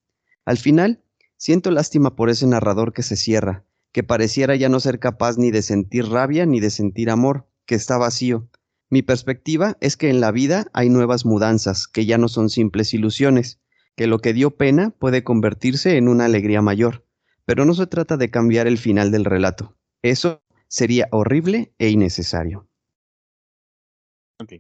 Al 0.43 0.57
final, 0.57 1.03
siento 1.37 1.69
lástima 1.69 2.15
por 2.15 2.29
ese 2.29 2.47
narrador 2.47 2.93
que 2.93 3.03
se 3.03 3.15
cierra, 3.15 3.63
que 3.91 4.03
pareciera 4.03 4.55
ya 4.55 4.69
no 4.69 4.79
ser 4.79 4.97
capaz 4.97 5.37
ni 5.37 5.51
de 5.51 5.61
sentir 5.61 6.07
rabia 6.07 6.47
ni 6.47 6.59
de 6.59 6.71
sentir 6.71 7.11
amor, 7.11 7.47
que 7.65 7.75
está 7.75 7.97
vacío. 7.97 8.49
Mi 8.89 9.03
perspectiva 9.03 9.77
es 9.81 9.97
que 9.97 10.09
en 10.09 10.19
la 10.19 10.31
vida 10.31 10.67
hay 10.73 10.89
nuevas 10.89 11.25
mudanzas, 11.25 11.87
que 11.87 12.05
ya 12.05 12.17
no 12.17 12.27
son 12.27 12.49
simples 12.49 12.93
ilusiones, 12.93 13.59
que 13.95 14.07
lo 14.07 14.19
que 14.19 14.33
dio 14.33 14.51
pena 14.51 14.91
puede 14.91 15.23
convertirse 15.23 15.97
en 15.97 16.07
una 16.07 16.25
alegría 16.25 16.61
mayor, 16.61 17.05
pero 17.45 17.65
no 17.65 17.73
se 17.73 17.87
trata 17.87 18.17
de 18.17 18.31
cambiar 18.31 18.67
el 18.67 18.77
final 18.77 19.11
del 19.11 19.25
relato. 19.25 19.75
Eso 20.01 20.41
sería 20.67 21.07
horrible 21.11 21.73
e 21.77 21.89
innecesario. 21.89 22.67
Ok. 24.39 24.53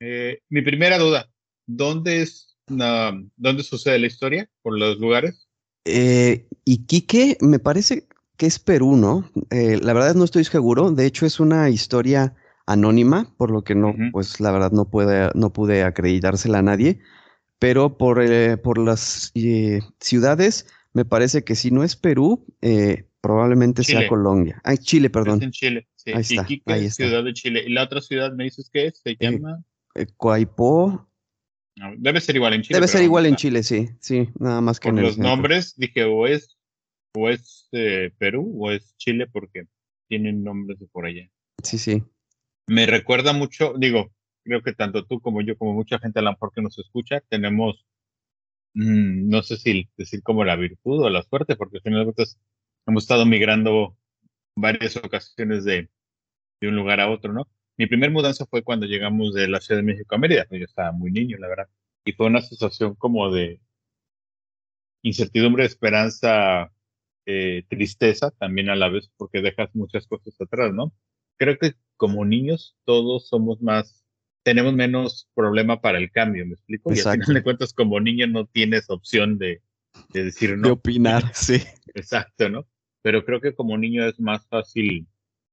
Eh, 0.00 0.40
mi 0.48 0.62
primera 0.62 0.98
duda, 0.98 1.28
¿dónde 1.66 2.22
es 2.22 2.48
dónde 2.68 3.62
sucede 3.62 3.98
la 3.98 4.06
historia? 4.06 4.50
¿Por 4.62 4.78
los 4.78 4.98
lugares? 4.98 5.48
Eh, 5.84 6.46
Iquique 6.64 7.38
me 7.40 7.58
parece 7.58 8.06
que 8.36 8.46
es 8.46 8.58
Perú, 8.58 8.96
¿no? 8.96 9.30
Eh, 9.50 9.78
la 9.82 9.92
verdad 9.92 10.14
no 10.14 10.24
estoy 10.24 10.44
seguro. 10.44 10.90
De 10.92 11.06
hecho, 11.06 11.26
es 11.26 11.40
una 11.40 11.70
historia 11.70 12.34
anónima, 12.66 13.34
por 13.36 13.50
lo 13.50 13.64
que 13.64 13.74
no, 13.74 13.94
pues 14.12 14.40
la 14.40 14.52
verdad 14.52 14.70
no 14.72 14.90
puede, 14.90 15.30
no 15.34 15.52
pude 15.52 15.82
acreditársela 15.82 16.58
a 16.58 16.62
nadie. 16.62 17.00
Pero 17.58 17.98
por, 17.98 18.22
eh, 18.22 18.56
por 18.56 18.78
las 18.78 19.32
ciudades, 20.00 20.66
me 20.92 21.04
parece 21.04 21.44
que 21.44 21.54
si 21.54 21.70
no 21.70 21.82
es 21.82 21.96
Perú, 21.96 22.46
probablemente 23.20 23.82
sea 23.82 24.06
Colombia. 24.06 24.60
Ah, 24.64 24.76
Chile, 24.76 25.10
perdón. 25.10 25.42
en 25.42 25.50
Chile, 25.50 25.88
sí. 25.96 26.12
Ahí 26.12 26.20
está, 26.20 26.46
ahí 26.66 26.84
está. 26.86 27.04
ciudad 27.04 27.24
de 27.24 27.32
Chile. 27.32 27.64
¿Y 27.66 27.72
la 27.72 27.84
otra 27.84 28.00
ciudad 28.00 28.32
me 28.32 28.44
dices 28.44 28.70
que 28.72 28.86
es? 28.86 29.00
¿Se 29.02 29.16
llama? 29.18 29.62
Coaipó 30.16 31.08
debe 31.96 32.20
ser 32.20 32.36
igual 32.36 32.54
en 32.54 32.62
Chile. 32.62 32.76
Debe 32.76 32.88
ser 32.88 33.02
igual 33.02 33.26
en 33.26 33.36
Chile, 33.36 33.62
sí, 33.62 33.88
sí, 34.00 34.28
nada 34.38 34.60
más 34.60 34.80
que 34.80 34.90
Por 34.90 35.00
los 35.00 35.18
nombres 35.18 35.74
dije 35.76 36.04
o 36.04 36.26
es 36.26 36.56
o 37.14 37.28
es 37.28 37.68
eh, 37.72 38.10
Perú 38.18 38.52
o 38.58 38.70
es 38.70 38.96
Chile 38.96 39.26
porque 39.26 39.64
tienen 40.08 40.42
nombres 40.42 40.78
de 40.78 40.86
por 40.86 41.06
allá. 41.06 41.30
Sí, 41.62 41.78
sí. 41.78 42.02
Me 42.66 42.86
recuerda 42.86 43.32
mucho, 43.32 43.74
digo, 43.78 44.12
creo 44.48 44.62
que 44.62 44.74
tanto 44.74 45.04
tú 45.06 45.20
como 45.20 45.42
yo, 45.42 45.56
como 45.58 45.74
mucha 45.74 45.98
gente 45.98 46.20
a 46.20 46.22
lo 46.22 46.32
mejor 46.32 46.52
que 46.54 46.62
nos 46.62 46.78
escucha, 46.78 47.20
tenemos, 47.28 47.86
mm, 48.74 49.28
no 49.28 49.42
sé 49.42 49.56
si 49.56 49.90
decir 49.96 50.22
como 50.22 50.44
la 50.44 50.56
virtud 50.56 51.04
o 51.04 51.10
la 51.10 51.22
suerte, 51.22 51.56
porque 51.56 51.78
al 51.78 51.82
final 51.82 52.14
hemos 52.86 53.04
estado 53.04 53.26
migrando 53.26 53.96
varias 54.56 54.96
ocasiones 54.96 55.64
de, 55.64 55.90
de 56.60 56.68
un 56.68 56.76
lugar 56.76 57.00
a 57.00 57.10
otro, 57.10 57.32
¿no? 57.32 57.48
Mi 57.78 57.86
primer 57.86 58.10
mudanza 58.10 58.46
fue 58.46 58.64
cuando 58.64 58.86
llegamos 58.86 59.34
de 59.34 59.48
la 59.48 59.60
Ciudad 59.60 59.80
de 59.80 59.86
México 59.86 60.14
a 60.14 60.18
Mérida. 60.18 60.46
Yo 60.50 60.64
estaba 60.64 60.92
muy 60.92 61.12
niño, 61.12 61.38
la 61.38 61.48
verdad. 61.48 61.68
Y 62.04 62.12
fue 62.12 62.26
una 62.26 62.42
sensación 62.42 62.94
como 62.96 63.30
de 63.30 63.60
incertidumbre, 65.02 65.64
esperanza, 65.64 66.72
eh, 67.26 67.64
tristeza 67.68 68.30
también 68.32 68.70
a 68.70 68.76
la 68.76 68.88
vez, 68.88 69.10
porque 69.16 69.42
dejas 69.42 69.70
muchas 69.74 70.06
cosas 70.06 70.34
atrás, 70.40 70.72
¿no? 70.74 70.92
Creo 71.36 71.58
que 71.58 71.74
como 71.96 72.24
niños 72.24 72.76
todos 72.84 73.28
somos 73.28 73.60
más, 73.62 74.04
tenemos 74.42 74.72
menos 74.74 75.28
problema 75.34 75.80
para 75.80 75.98
el 75.98 76.10
cambio, 76.10 76.46
¿me 76.46 76.54
explico? 76.54 76.92
Y 76.92 77.00
al 77.00 77.22
final 77.22 77.34
de 77.34 77.42
cuentas, 77.42 77.72
como 77.72 78.00
niño 78.00 78.26
no 78.26 78.46
tienes 78.46 78.88
opción 78.90 79.38
de, 79.38 79.62
de 80.12 80.24
decir 80.24 80.56
no. 80.56 80.68
De 80.68 80.72
opinar, 80.72 81.22
sí. 81.34 81.62
Exacto, 81.94 82.48
¿no? 82.48 82.66
Pero 83.02 83.24
creo 83.24 83.40
que 83.40 83.54
como 83.54 83.76
niño 83.78 84.06
es 84.06 84.18
más 84.20 84.46
fácil 84.48 85.06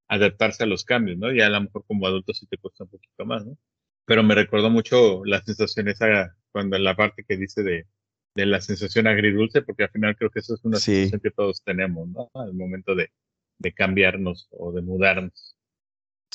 adaptarse 0.08 0.64
a 0.64 0.68
los 0.68 0.84
cambios, 0.84 1.18
¿no? 1.18 1.32
Y 1.34 1.42
a 1.42 1.50
lo 1.50 1.62
mejor 1.62 1.84
como 1.88 2.08
adulto 2.08 2.34
sí 2.34 2.46
te 2.48 2.58
cuesta 2.58 2.84
un 2.84 2.90
poquito 2.90 3.26
más, 3.26 3.46
¿no? 3.46 3.58
Pero 4.06 4.24
me 4.24 4.36
recordó 4.36 4.70
mucho 4.70 5.26
la 5.26 5.42
sensación 5.42 5.88
esa, 5.88 6.36
cuando 6.52 6.76
en 6.76 6.84
la 6.84 6.96
parte 6.96 7.24
que 7.28 7.38
dice 7.38 7.64
de, 7.64 7.88
de 8.36 8.46
la 8.46 8.62
sensación 8.62 9.08
agridulce, 9.08 9.62
porque 9.64 9.84
al 9.84 9.90
final 9.90 10.16
creo 10.16 10.30
que 10.30 10.40
eso 10.40 10.54
es 10.54 10.64
una 10.64 10.78
sensación 10.78 11.22
que 11.22 11.32
todos 11.32 11.64
tenemos, 11.64 12.08
¿no? 12.10 12.30
Al 12.36 12.54
momento 12.54 12.94
de, 12.94 13.10
de 13.58 13.74
cambiarnos 13.74 14.48
o 14.52 14.72
de 14.72 14.82
mudarnos. 14.82 15.56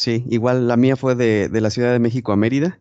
Sí, 0.00 0.24
igual 0.30 0.66
la 0.66 0.78
mía 0.78 0.96
fue 0.96 1.14
de, 1.14 1.50
de, 1.50 1.60
la 1.60 1.68
Ciudad 1.68 1.92
de 1.92 1.98
México 1.98 2.32
a 2.32 2.36
Mérida. 2.36 2.80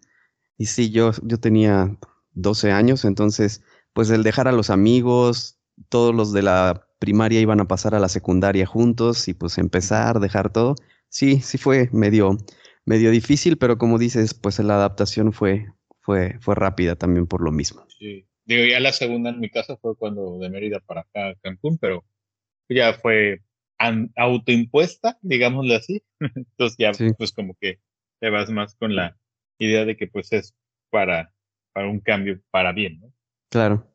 Y 0.57 0.67
sí, 0.67 0.89
yo, 0.89 1.11
yo 1.21 1.37
tenía 1.37 1.97
12 2.31 2.71
años, 2.71 3.03
entonces, 3.03 3.61
pues 3.91 4.09
el 4.09 4.23
dejar 4.23 4.47
a 4.47 4.53
los 4.53 4.69
amigos, 4.69 5.59
todos 5.89 6.15
los 6.15 6.31
de 6.31 6.43
la 6.43 6.87
primaria 6.97 7.41
iban 7.41 7.59
a 7.59 7.67
pasar 7.67 7.93
a 7.93 7.99
la 7.99 8.07
secundaria 8.07 8.65
juntos 8.65 9.27
y 9.27 9.33
pues 9.33 9.57
empezar, 9.57 10.21
dejar 10.21 10.53
todo. 10.53 10.75
Sí, 11.09 11.41
sí 11.41 11.57
fue 11.57 11.89
medio, 11.91 12.37
medio 12.85 13.11
difícil, 13.11 13.57
pero 13.57 13.77
como 13.77 13.97
dices, 13.97 14.33
pues 14.33 14.57
la 14.59 14.75
adaptación 14.75 15.33
fue, 15.33 15.65
fue, 15.99 16.37
fue 16.39 16.55
rápida 16.55 16.95
también 16.95 17.27
por 17.27 17.41
lo 17.41 17.51
mismo. 17.51 17.85
Sí, 17.99 18.25
digo, 18.45 18.63
ya 18.63 18.79
la 18.79 18.93
segunda 18.93 19.31
en 19.31 19.41
mi 19.41 19.49
casa 19.49 19.75
fue 19.75 19.97
cuando 19.97 20.39
de 20.39 20.49
Mérida 20.49 20.79
para 20.79 21.01
acá 21.01 21.31
a 21.31 21.35
Cancún, 21.41 21.79
pero 21.79 22.05
ya 22.69 22.93
fue 22.93 23.41
autoimpuesta, 24.15 25.17
digámoslo 25.21 25.75
así. 25.75 26.03
Entonces 26.35 26.77
ya 26.77 26.91
pues 27.17 27.31
como 27.31 27.55
que 27.59 27.79
te 28.19 28.29
vas 28.29 28.49
más 28.49 28.75
con 28.75 28.95
la 28.95 29.17
idea 29.57 29.85
de 29.85 29.97
que 29.97 30.07
pues 30.07 30.31
es 30.31 30.53
para, 30.89 31.33
para 31.73 31.87
un 31.87 31.99
cambio 31.99 32.39
para 32.51 32.71
bien, 32.71 32.99
¿no? 32.99 33.13
Claro. 33.49 33.87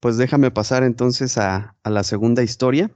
Pues 0.00 0.16
déjame 0.16 0.50
pasar 0.50 0.82
entonces 0.82 1.38
a, 1.38 1.76
la 1.84 2.02
segunda 2.02 2.42
historia. 2.42 2.90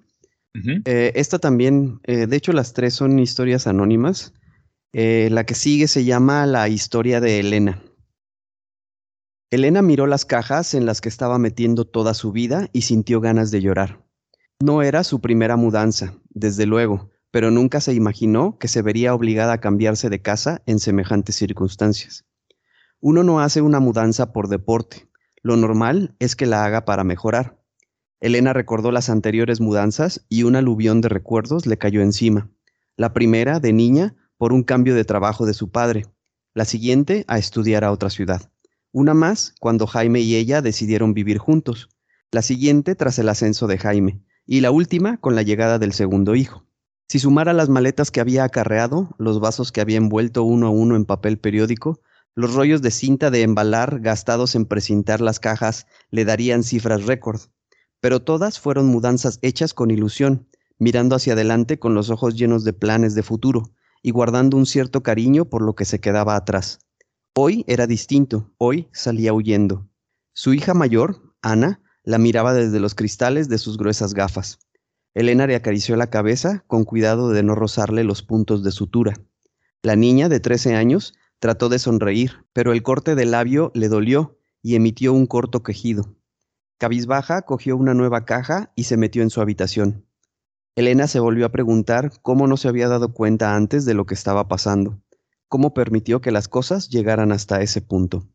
Eh, 0.85 1.13
esta 1.15 1.39
también, 1.39 2.01
eh, 2.05 2.27
de 2.27 2.37
hecho 2.37 2.53
las 2.53 2.73
tres 2.73 2.95
son 2.95 3.19
historias 3.19 3.67
anónimas. 3.67 4.35
Eh, 4.93 5.29
la 5.31 5.45
que 5.45 5.55
sigue 5.55 5.87
se 5.87 6.05
llama 6.05 6.47
La 6.47 6.69
historia 6.69 7.21
de 7.21 7.39
Elena. 7.39 7.81
Elena 9.53 9.83
miró 9.83 10.07
las 10.07 10.25
cajas 10.25 10.75
en 10.75 10.87
las 10.87 11.01
que 11.01 11.09
estaba 11.09 11.39
metiendo 11.39 11.85
toda 11.85 12.15
su 12.15 12.33
vida 12.33 12.69
y 12.73 12.83
sintió 12.83 13.21
ganas 13.21 13.51
de 13.51 13.61
llorar. 13.61 14.05
No 14.61 14.83
era 14.83 15.05
su 15.05 15.21
primera 15.21 15.57
mudanza, 15.57 16.15
desde 16.31 16.67
luego, 16.67 17.11
pero 17.31 17.51
nunca 17.51 17.81
se 17.81 17.95
imaginó 17.95 18.59
que 18.59 18.69
se 18.69 18.83
vería 18.83 19.15
obligada 19.15 19.53
a 19.53 19.61
cambiarse 19.61 20.09
de 20.09 20.23
casa 20.23 20.63
en 20.67 20.79
semejantes 20.79 21.37
circunstancias. 21.37 22.25
Uno 23.01 23.23
no 23.23 23.41
hace 23.41 23.61
una 23.61 23.81
mudanza 23.81 24.33
por 24.33 24.49
deporte, 24.49 25.11
lo 25.43 25.57
normal 25.57 26.15
es 26.19 26.37
que 26.37 26.47
la 26.47 26.65
haga 26.65 26.85
para 26.85 27.05
mejorar. 27.05 27.59
Elena 28.21 28.53
recordó 28.53 28.93
las 28.93 29.09
anteriores 29.09 29.61
mudanzas 29.61 30.27
y 30.29 30.43
un 30.43 30.55
aluvión 30.55 31.01
de 31.01 31.09
recuerdos 31.09 31.65
le 31.65 31.79
cayó 31.79 32.03
encima. 32.03 32.51
La 32.97 33.15
primera, 33.15 33.61
de 33.61 33.73
niña, 33.73 34.17
por 34.37 34.53
un 34.53 34.63
cambio 34.63 34.95
de 34.95 35.05
trabajo 35.05 35.47
de 35.47 35.55
su 35.55 35.71
padre. 35.71 36.05
La 36.53 36.67
siguiente, 36.67 37.25
a 37.27 37.39
estudiar 37.39 37.85
a 37.85 37.93
otra 37.93 38.11
ciudad. 38.11 38.51
Una 38.93 39.15
más, 39.15 39.55
cuando 39.61 39.87
Jaime 39.87 40.21
y 40.21 40.35
ella 40.35 40.61
decidieron 40.61 41.15
vivir 41.15 41.39
juntos. 41.39 41.89
La 42.31 42.43
siguiente, 42.43 42.95
tras 42.95 43.19
el 43.19 43.31
ascenso 43.31 43.67
de 43.67 43.79
Jaime. 43.79 44.23
Y 44.53 44.63
la 44.63 44.73
última, 44.73 45.17
con 45.19 45.37
la 45.37 45.43
llegada 45.43 45.79
del 45.79 45.93
segundo 45.93 46.35
hijo. 46.35 46.67
Si 47.07 47.21
sumara 47.21 47.53
las 47.53 47.69
maletas 47.69 48.11
que 48.11 48.19
había 48.19 48.43
acarreado, 48.43 49.15
los 49.17 49.39
vasos 49.39 49.71
que 49.71 49.81
había 49.81 49.97
envuelto 49.97 50.43
uno 50.43 50.67
a 50.67 50.71
uno 50.71 50.97
en 50.97 51.05
papel 51.05 51.39
periódico, 51.39 52.01
los 52.35 52.53
rollos 52.55 52.83
de 52.83 52.91
cinta 52.91 53.31
de 53.31 53.43
embalar 53.43 54.01
gastados 54.01 54.57
en 54.57 54.67
precintar 54.67 55.21
las 55.21 55.39
cajas 55.39 55.87
le 56.11 56.25
darían 56.25 56.65
cifras 56.65 57.07
récord, 57.07 57.43
pero 58.01 58.23
todas 58.23 58.59
fueron 58.59 58.87
mudanzas 58.87 59.39
hechas 59.41 59.73
con 59.73 59.93
ilusión, 59.93 60.49
mirando 60.81 61.15
hacia 61.15 61.35
adelante 61.35 61.79
con 61.79 61.95
los 61.95 62.11
ojos 62.11 62.35
llenos 62.35 62.65
de 62.65 62.73
planes 62.73 63.15
de 63.15 63.23
futuro 63.23 63.71
y 64.03 64.11
guardando 64.11 64.57
un 64.57 64.67
cierto 64.67 65.05
cariño 65.05 65.45
por 65.45 65.63
lo 65.63 65.77
que 65.77 65.85
se 65.85 66.01
quedaba 66.01 66.35
atrás. 66.35 66.81
Hoy 67.37 67.65
era 67.69 67.87
distinto, 67.87 68.51
hoy 68.59 68.89
salía 68.91 69.33
huyendo. 69.33 69.89
Su 70.33 70.55
hija 70.55 70.75
mayor, 70.75 71.35
Ana, 71.41 71.81
la 72.11 72.19
miraba 72.19 72.53
desde 72.53 72.81
los 72.81 72.95
cristales 72.95 73.49
de 73.49 73.59
sus 73.59 73.79
gruesas 73.79 74.15
gafas. 74.15 74.59
Elena 75.15 75.47
le 75.47 75.57
acarició 75.57 75.97
la 75.97 76.11
cabeza 76.11 76.65
con 76.67 76.85
cuidado 76.85 77.31
de 77.31 77.43
no 77.43 77.55
rozarle 77.55 78.05
los 78.05 78.23
puntos 78.23 78.63
de 78.63 78.71
sutura. 78.71 79.15
La 79.83 79.97
niña 79.97 80.29
de 80.29 80.41
trece 80.41 80.75
años 80.75 81.15
Trató 81.41 81.71
de 81.71 81.79
sonreír, 81.79 82.45
pero 82.53 82.73
el 82.75 82.83
corte 82.83 83.15
del 83.15 83.31
labio 83.31 83.73
le 83.75 83.89
dolió 83.89 84.39
y 84.63 84.75
emitió 84.75 85.15
un 85.15 85.27
corto 85.27 85.63
quejido. 85.63 86.15
Cabizbaja 86.77 87.43
cogió 87.43 87.79
una 87.79 87.95
nueva 87.95 88.27
caja 88.27 88.73
y 88.77 88.85
se 88.85 88.99
metió 88.99 89.23
en 89.23 89.31
su 89.31 89.41
habitación. 89.41 90.05
Elena 90.77 91.07
se 91.07 91.19
volvió 91.19 91.47
a 91.47 91.51
preguntar 91.51 92.13
cómo 92.21 92.47
no 92.47 92.59
se 92.59 92.69
había 92.69 92.89
dado 92.89 93.15
cuenta 93.15 93.57
antes 93.57 93.87
de 93.87 93.95
lo 93.95 94.05
que 94.05 94.13
estaba 94.13 94.49
pasando, 94.49 95.01
cómo 95.49 95.73
permitió 95.73 96.21
que 96.21 96.31
las 96.31 96.47
cosas 96.47 96.91
llegaran 96.91 97.33
hasta 97.33 97.63
ese 97.63 97.81
punto. 97.81 98.29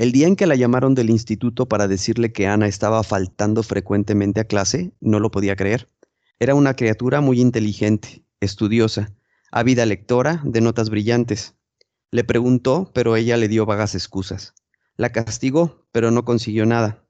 El 0.00 0.12
día 0.12 0.28
en 0.28 0.34
que 0.34 0.46
la 0.46 0.54
llamaron 0.54 0.94
del 0.94 1.10
instituto 1.10 1.68
para 1.68 1.86
decirle 1.86 2.32
que 2.32 2.46
Ana 2.46 2.66
estaba 2.66 3.02
faltando 3.02 3.62
frecuentemente 3.62 4.40
a 4.40 4.44
clase, 4.44 4.94
no 4.98 5.20
lo 5.20 5.30
podía 5.30 5.56
creer. 5.56 5.90
Era 6.38 6.54
una 6.54 6.74
criatura 6.74 7.20
muy 7.20 7.38
inteligente, 7.38 8.24
estudiosa, 8.40 9.12
ávida 9.52 9.84
lectora 9.84 10.40
de 10.42 10.62
notas 10.62 10.88
brillantes. 10.88 11.54
Le 12.10 12.24
preguntó, 12.24 12.90
pero 12.94 13.14
ella 13.14 13.36
le 13.36 13.46
dio 13.48 13.66
vagas 13.66 13.94
excusas. 13.94 14.54
La 14.96 15.12
castigó, 15.12 15.84
pero 15.92 16.10
no 16.10 16.24
consiguió 16.24 16.64
nada. 16.64 17.04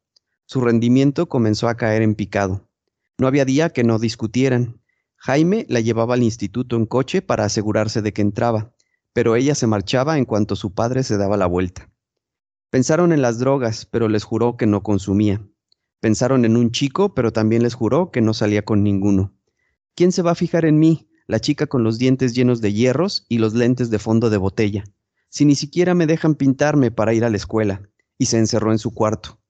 Su 0.46 0.60
rendimiento 0.60 1.28
comenzó 1.28 1.68
a 1.68 1.76
caer 1.76 2.02
en 2.02 2.16
picado. 2.16 2.68
No 3.18 3.28
había 3.28 3.44
día 3.44 3.70
que 3.70 3.84
no 3.84 4.00
discutieran. 4.00 4.80
Jaime 5.14 5.64
la 5.68 5.78
llevaba 5.78 6.14
al 6.14 6.24
instituto 6.24 6.74
en 6.74 6.86
coche 6.86 7.22
para 7.22 7.44
asegurarse 7.44 8.02
de 8.02 8.12
que 8.12 8.22
entraba, 8.22 8.74
pero 9.12 9.36
ella 9.36 9.54
se 9.54 9.68
marchaba 9.68 10.18
en 10.18 10.24
cuanto 10.24 10.56
su 10.56 10.74
padre 10.74 11.04
se 11.04 11.18
daba 11.18 11.36
la 11.36 11.46
vuelta. 11.46 11.89
Pensaron 12.70 13.12
en 13.12 13.20
las 13.20 13.40
drogas, 13.40 13.84
pero 13.84 14.08
les 14.08 14.22
juró 14.22 14.56
que 14.56 14.66
no 14.66 14.84
consumía. 14.84 15.44
Pensaron 15.98 16.44
en 16.44 16.56
un 16.56 16.70
chico, 16.70 17.14
pero 17.14 17.32
también 17.32 17.64
les 17.64 17.74
juró 17.74 18.12
que 18.12 18.20
no 18.20 18.32
salía 18.32 18.64
con 18.64 18.84
ninguno. 18.84 19.34
¿Quién 19.96 20.12
se 20.12 20.22
va 20.22 20.30
a 20.30 20.36
fijar 20.36 20.64
en 20.64 20.78
mí, 20.78 21.10
la 21.26 21.40
chica 21.40 21.66
con 21.66 21.82
los 21.82 21.98
dientes 21.98 22.32
llenos 22.32 22.60
de 22.60 22.72
hierros 22.72 23.26
y 23.28 23.38
los 23.38 23.54
lentes 23.54 23.90
de 23.90 23.98
fondo 23.98 24.30
de 24.30 24.36
botella? 24.36 24.84
Si 25.28 25.44
ni 25.44 25.56
siquiera 25.56 25.94
me 25.94 26.06
dejan 26.06 26.36
pintarme 26.36 26.92
para 26.92 27.12
ir 27.12 27.24
a 27.24 27.30
la 27.30 27.36
escuela. 27.36 27.82
Y 28.18 28.26
se 28.26 28.38
encerró 28.38 28.70
en 28.70 28.78
su 28.78 28.92
cuarto. 28.92 29.40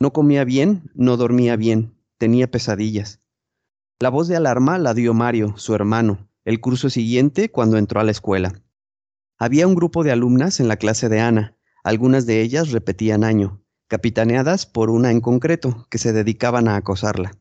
No 0.00 0.12
comía 0.12 0.44
bien, 0.44 0.90
no 0.94 1.16
dormía 1.16 1.56
bien, 1.56 1.94
tenía 2.18 2.50
pesadillas. 2.50 3.20
La 3.98 4.10
voz 4.10 4.28
de 4.28 4.36
alarma 4.36 4.78
la 4.78 4.92
dio 4.92 5.14
Mario, 5.14 5.54
su 5.56 5.74
hermano, 5.74 6.28
el 6.44 6.60
curso 6.60 6.90
siguiente 6.90 7.50
cuando 7.50 7.78
entró 7.78 8.00
a 8.00 8.04
la 8.04 8.10
escuela. 8.10 8.62
Había 9.38 9.66
un 9.66 9.74
grupo 9.74 10.04
de 10.04 10.12
alumnas 10.12 10.60
en 10.60 10.68
la 10.68 10.76
clase 10.76 11.08
de 11.08 11.20
Ana, 11.20 11.57
algunas 11.88 12.26
de 12.26 12.42
ellas 12.42 12.70
repetían 12.70 13.24
año, 13.24 13.64
capitaneadas 13.86 14.66
por 14.66 14.90
una 14.90 15.10
en 15.10 15.22
concreto, 15.22 15.86
que 15.88 15.96
se 15.96 16.12
dedicaban 16.12 16.68
a 16.68 16.76
acosarla. 16.76 17.32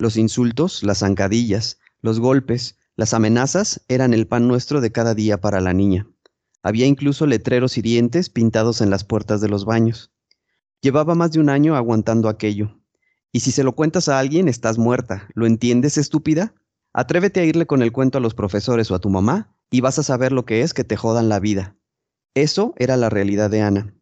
Los 0.00 0.16
insultos, 0.16 0.82
las 0.82 0.98
zancadillas, 0.98 1.78
los 2.00 2.18
golpes, 2.18 2.76
las 2.96 3.14
amenazas 3.14 3.80
eran 3.86 4.14
el 4.14 4.26
pan 4.26 4.48
nuestro 4.48 4.80
de 4.80 4.90
cada 4.90 5.14
día 5.14 5.40
para 5.40 5.60
la 5.60 5.74
niña. 5.74 6.08
Había 6.60 6.86
incluso 6.86 7.24
letreros 7.28 7.78
hirientes 7.78 8.30
pintados 8.30 8.80
en 8.80 8.90
las 8.90 9.04
puertas 9.04 9.40
de 9.40 9.48
los 9.48 9.64
baños. 9.64 10.10
Llevaba 10.82 11.14
más 11.14 11.30
de 11.30 11.38
un 11.38 11.48
año 11.48 11.76
aguantando 11.76 12.28
aquello. 12.28 12.80
Y 13.30 13.40
si 13.40 13.52
se 13.52 13.62
lo 13.62 13.76
cuentas 13.76 14.08
a 14.08 14.18
alguien, 14.18 14.48
estás 14.48 14.76
muerta. 14.76 15.28
¿Lo 15.34 15.46
entiendes, 15.46 15.98
estúpida? 15.98 16.52
Atrévete 16.92 17.38
a 17.38 17.44
irle 17.44 17.66
con 17.66 17.82
el 17.82 17.92
cuento 17.92 18.18
a 18.18 18.20
los 18.20 18.34
profesores 18.34 18.90
o 18.90 18.96
a 18.96 18.98
tu 18.98 19.08
mamá 19.08 19.54
y 19.70 19.82
vas 19.82 20.00
a 20.00 20.02
saber 20.02 20.32
lo 20.32 20.44
que 20.44 20.62
es 20.62 20.74
que 20.74 20.82
te 20.82 20.96
jodan 20.96 21.28
la 21.28 21.38
vida. 21.38 21.76
Eso 22.34 22.74
era 22.76 22.96
la 22.96 23.10
realidad 23.10 23.50
de 23.50 23.62
Ana. 23.62 23.94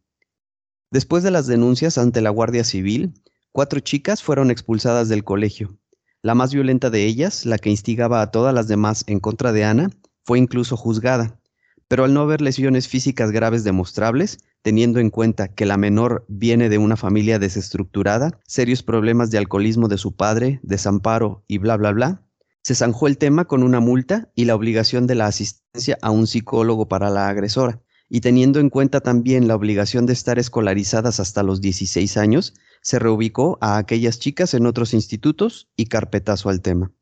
Después 0.91 1.23
de 1.23 1.31
las 1.31 1.47
denuncias 1.47 1.99
ante 1.99 2.21
la 2.21 2.31
Guardia 2.31 2.65
Civil, 2.65 3.15
cuatro 3.53 3.81
chicas 3.81 4.23
fueron 4.23 4.51
expulsadas 4.51 5.09
del 5.09 5.25
colegio. 5.25 5.79
La 6.23 6.35
más 6.35 6.53
violenta 6.53 6.91
de 6.91 7.05
ellas, 7.05 7.47
la 7.47 7.59
que 7.59 7.71
instigaba 7.71 8.21
a 8.21 8.31
todas 8.31 8.55
las 8.55 8.69
demás 8.69 9.05
en 9.07 9.21
contra 9.21 9.53
de 9.53 9.65
Ana, 9.65 9.91
fue 10.25 10.39
incluso 10.39 10.77
juzgada, 10.77 11.41
pero 11.89 12.05
al 12.05 12.15
no 12.15 12.21
haber 12.21 12.41
lesiones 12.41 12.89
físicas 12.89 13.31
graves 13.31 13.65
demostrables, 13.65 14.39
teniendo 14.63 14.99
en 15.01 15.11
cuenta 15.11 15.49
que 15.49 15.67
la 15.67 15.77
menor 15.77 16.25
viene 16.29 16.69
de 16.69 16.79
una 16.79 16.97
familia 16.97 17.39
desestructurada, 17.39 18.41
serios 18.47 18.83
problemas 18.83 19.31
de 19.31 19.39
alcoholismo 19.39 19.89
de 19.89 19.99
su 19.99 20.17
padre, 20.17 20.61
desamparo 20.63 21.45
y 21.47 21.59
bla 21.59 21.77
bla 21.77 21.93
bla, 21.93 22.23
se 22.63 22.75
zanjó 22.75 23.07
el 23.07 23.19
tema 23.19 23.45
con 23.45 23.63
una 23.63 23.79
multa 23.79 24.31
y 24.35 24.45
la 24.45 24.57
obligación 24.57 25.07
de 25.07 25.15
la 25.15 25.27
asistencia 25.27 25.97
a 26.03 26.11
un 26.11 26.27
psicólogo 26.27 26.89
para 26.89 27.11
la 27.11 27.29
agresora 27.29 27.83
y 28.09 28.21
teniendo 28.21 28.61
en 28.61 28.71
cuenta 28.71 29.01
también 29.01 29.49
la 29.49 29.57
obligación 29.57 30.07
de 30.07 30.13
estar 30.13 30.39
escolarizadas 30.39 31.21
hasta 31.21 31.43
los 31.43 31.61
16 31.61 32.17
años, 32.17 32.55
se 32.83 32.99
reubicó 32.99 33.59
a 33.61 33.79
aquellas 33.79 34.19
chicas 34.19 34.55
en 34.55 34.67
otros 34.67 34.95
institutos 34.95 35.69
y 35.77 35.87
carpetazo 35.87 36.49
al 36.49 36.63
tema. 36.63 36.93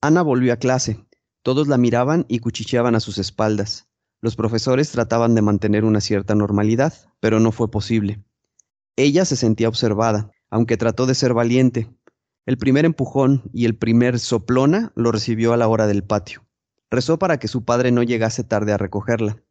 Ana 0.00 0.22
volvió 0.22 0.52
a 0.52 0.56
clase. 0.56 1.04
Todos 1.42 1.68
la 1.68 1.76
miraban 1.76 2.24
y 2.28 2.38
cuchicheaban 2.38 2.94
a 2.94 3.00
sus 3.00 3.18
espaldas. 3.18 3.88
Los 4.20 4.34
profesores 4.34 4.90
trataban 4.90 5.34
de 5.34 5.42
mantener 5.42 5.84
una 5.84 6.00
cierta 6.00 6.34
normalidad, 6.34 6.94
pero 7.20 7.38
no 7.38 7.52
fue 7.52 7.70
posible. 7.70 8.24
Ella 8.96 9.24
se 9.24 9.36
sentía 9.36 9.68
observada, 9.68 10.30
aunque 10.50 10.76
trató 10.76 11.06
de 11.06 11.14
ser 11.14 11.34
valiente. 11.34 11.90
El 12.46 12.58
primer 12.58 12.84
empujón 12.84 13.42
y 13.52 13.66
el 13.66 13.76
primer 13.76 14.18
soplona 14.18 14.92
lo 14.96 15.12
recibió 15.12 15.52
a 15.52 15.56
la 15.56 15.68
hora 15.68 15.86
del 15.86 16.02
patio. 16.02 16.46
Rezó 16.90 17.18
para 17.18 17.38
que 17.38 17.48
su 17.48 17.64
padre 17.64 17.92
no 17.92 18.02
llegase 18.02 18.42
tarde 18.42 18.72
a 18.72 18.78
recogerla. 18.78 19.42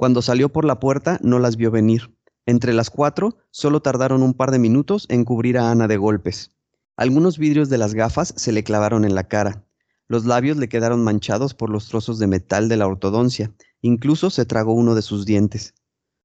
Cuando 0.00 0.22
salió 0.22 0.48
por 0.48 0.64
la 0.64 0.80
puerta 0.80 1.18
no 1.22 1.38
las 1.38 1.58
vio 1.58 1.70
venir. 1.70 2.16
Entre 2.46 2.72
las 2.72 2.88
cuatro 2.88 3.36
solo 3.50 3.82
tardaron 3.82 4.22
un 4.22 4.32
par 4.32 4.50
de 4.50 4.58
minutos 4.58 5.04
en 5.10 5.26
cubrir 5.26 5.58
a 5.58 5.70
Ana 5.70 5.88
de 5.88 5.98
golpes. 5.98 6.56
Algunos 6.96 7.36
vidrios 7.36 7.68
de 7.68 7.76
las 7.76 7.92
gafas 7.92 8.32
se 8.34 8.50
le 8.50 8.64
clavaron 8.64 9.04
en 9.04 9.14
la 9.14 9.24
cara. 9.24 9.66
Los 10.08 10.24
labios 10.24 10.56
le 10.56 10.70
quedaron 10.70 11.04
manchados 11.04 11.52
por 11.52 11.68
los 11.68 11.88
trozos 11.88 12.18
de 12.18 12.26
metal 12.28 12.70
de 12.70 12.78
la 12.78 12.86
ortodoncia. 12.86 13.52
Incluso 13.82 14.30
se 14.30 14.46
tragó 14.46 14.72
uno 14.72 14.94
de 14.94 15.02
sus 15.02 15.26
dientes. 15.26 15.74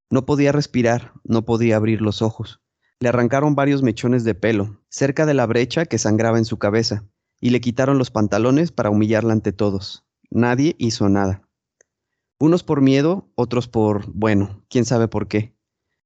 No 0.09 0.25
podía 0.25 0.53
respirar, 0.53 1.11
no 1.25 1.43
podía 1.43 1.75
abrir 1.75 2.01
los 2.01 2.21
ojos. 2.21 2.61
Le 3.01 3.09
arrancaron 3.09 3.55
varios 3.55 3.83
mechones 3.83 4.23
de 4.23 4.35
pelo, 4.35 4.79
cerca 4.88 5.25
de 5.25 5.33
la 5.33 5.47
brecha 5.47 5.85
que 5.85 5.97
sangraba 5.97 6.38
en 6.38 6.45
su 6.45 6.57
cabeza, 6.57 7.03
y 7.41 7.49
le 7.49 7.59
quitaron 7.59 7.97
los 7.97 8.09
pantalones 8.09 8.71
para 8.71 8.89
humillarla 8.89 9.33
ante 9.33 9.51
todos. 9.51 10.05
Nadie 10.31 10.77
hizo 10.79 11.09
nada. 11.09 11.44
Unos 12.37 12.63
por 12.63 12.81
miedo, 12.81 13.31
otros 13.35 13.69
por, 13.69 14.11
bueno, 14.11 14.65
quién 14.69 14.83
sabe 14.83 15.07
por 15.07 15.27
qué. 15.29 15.55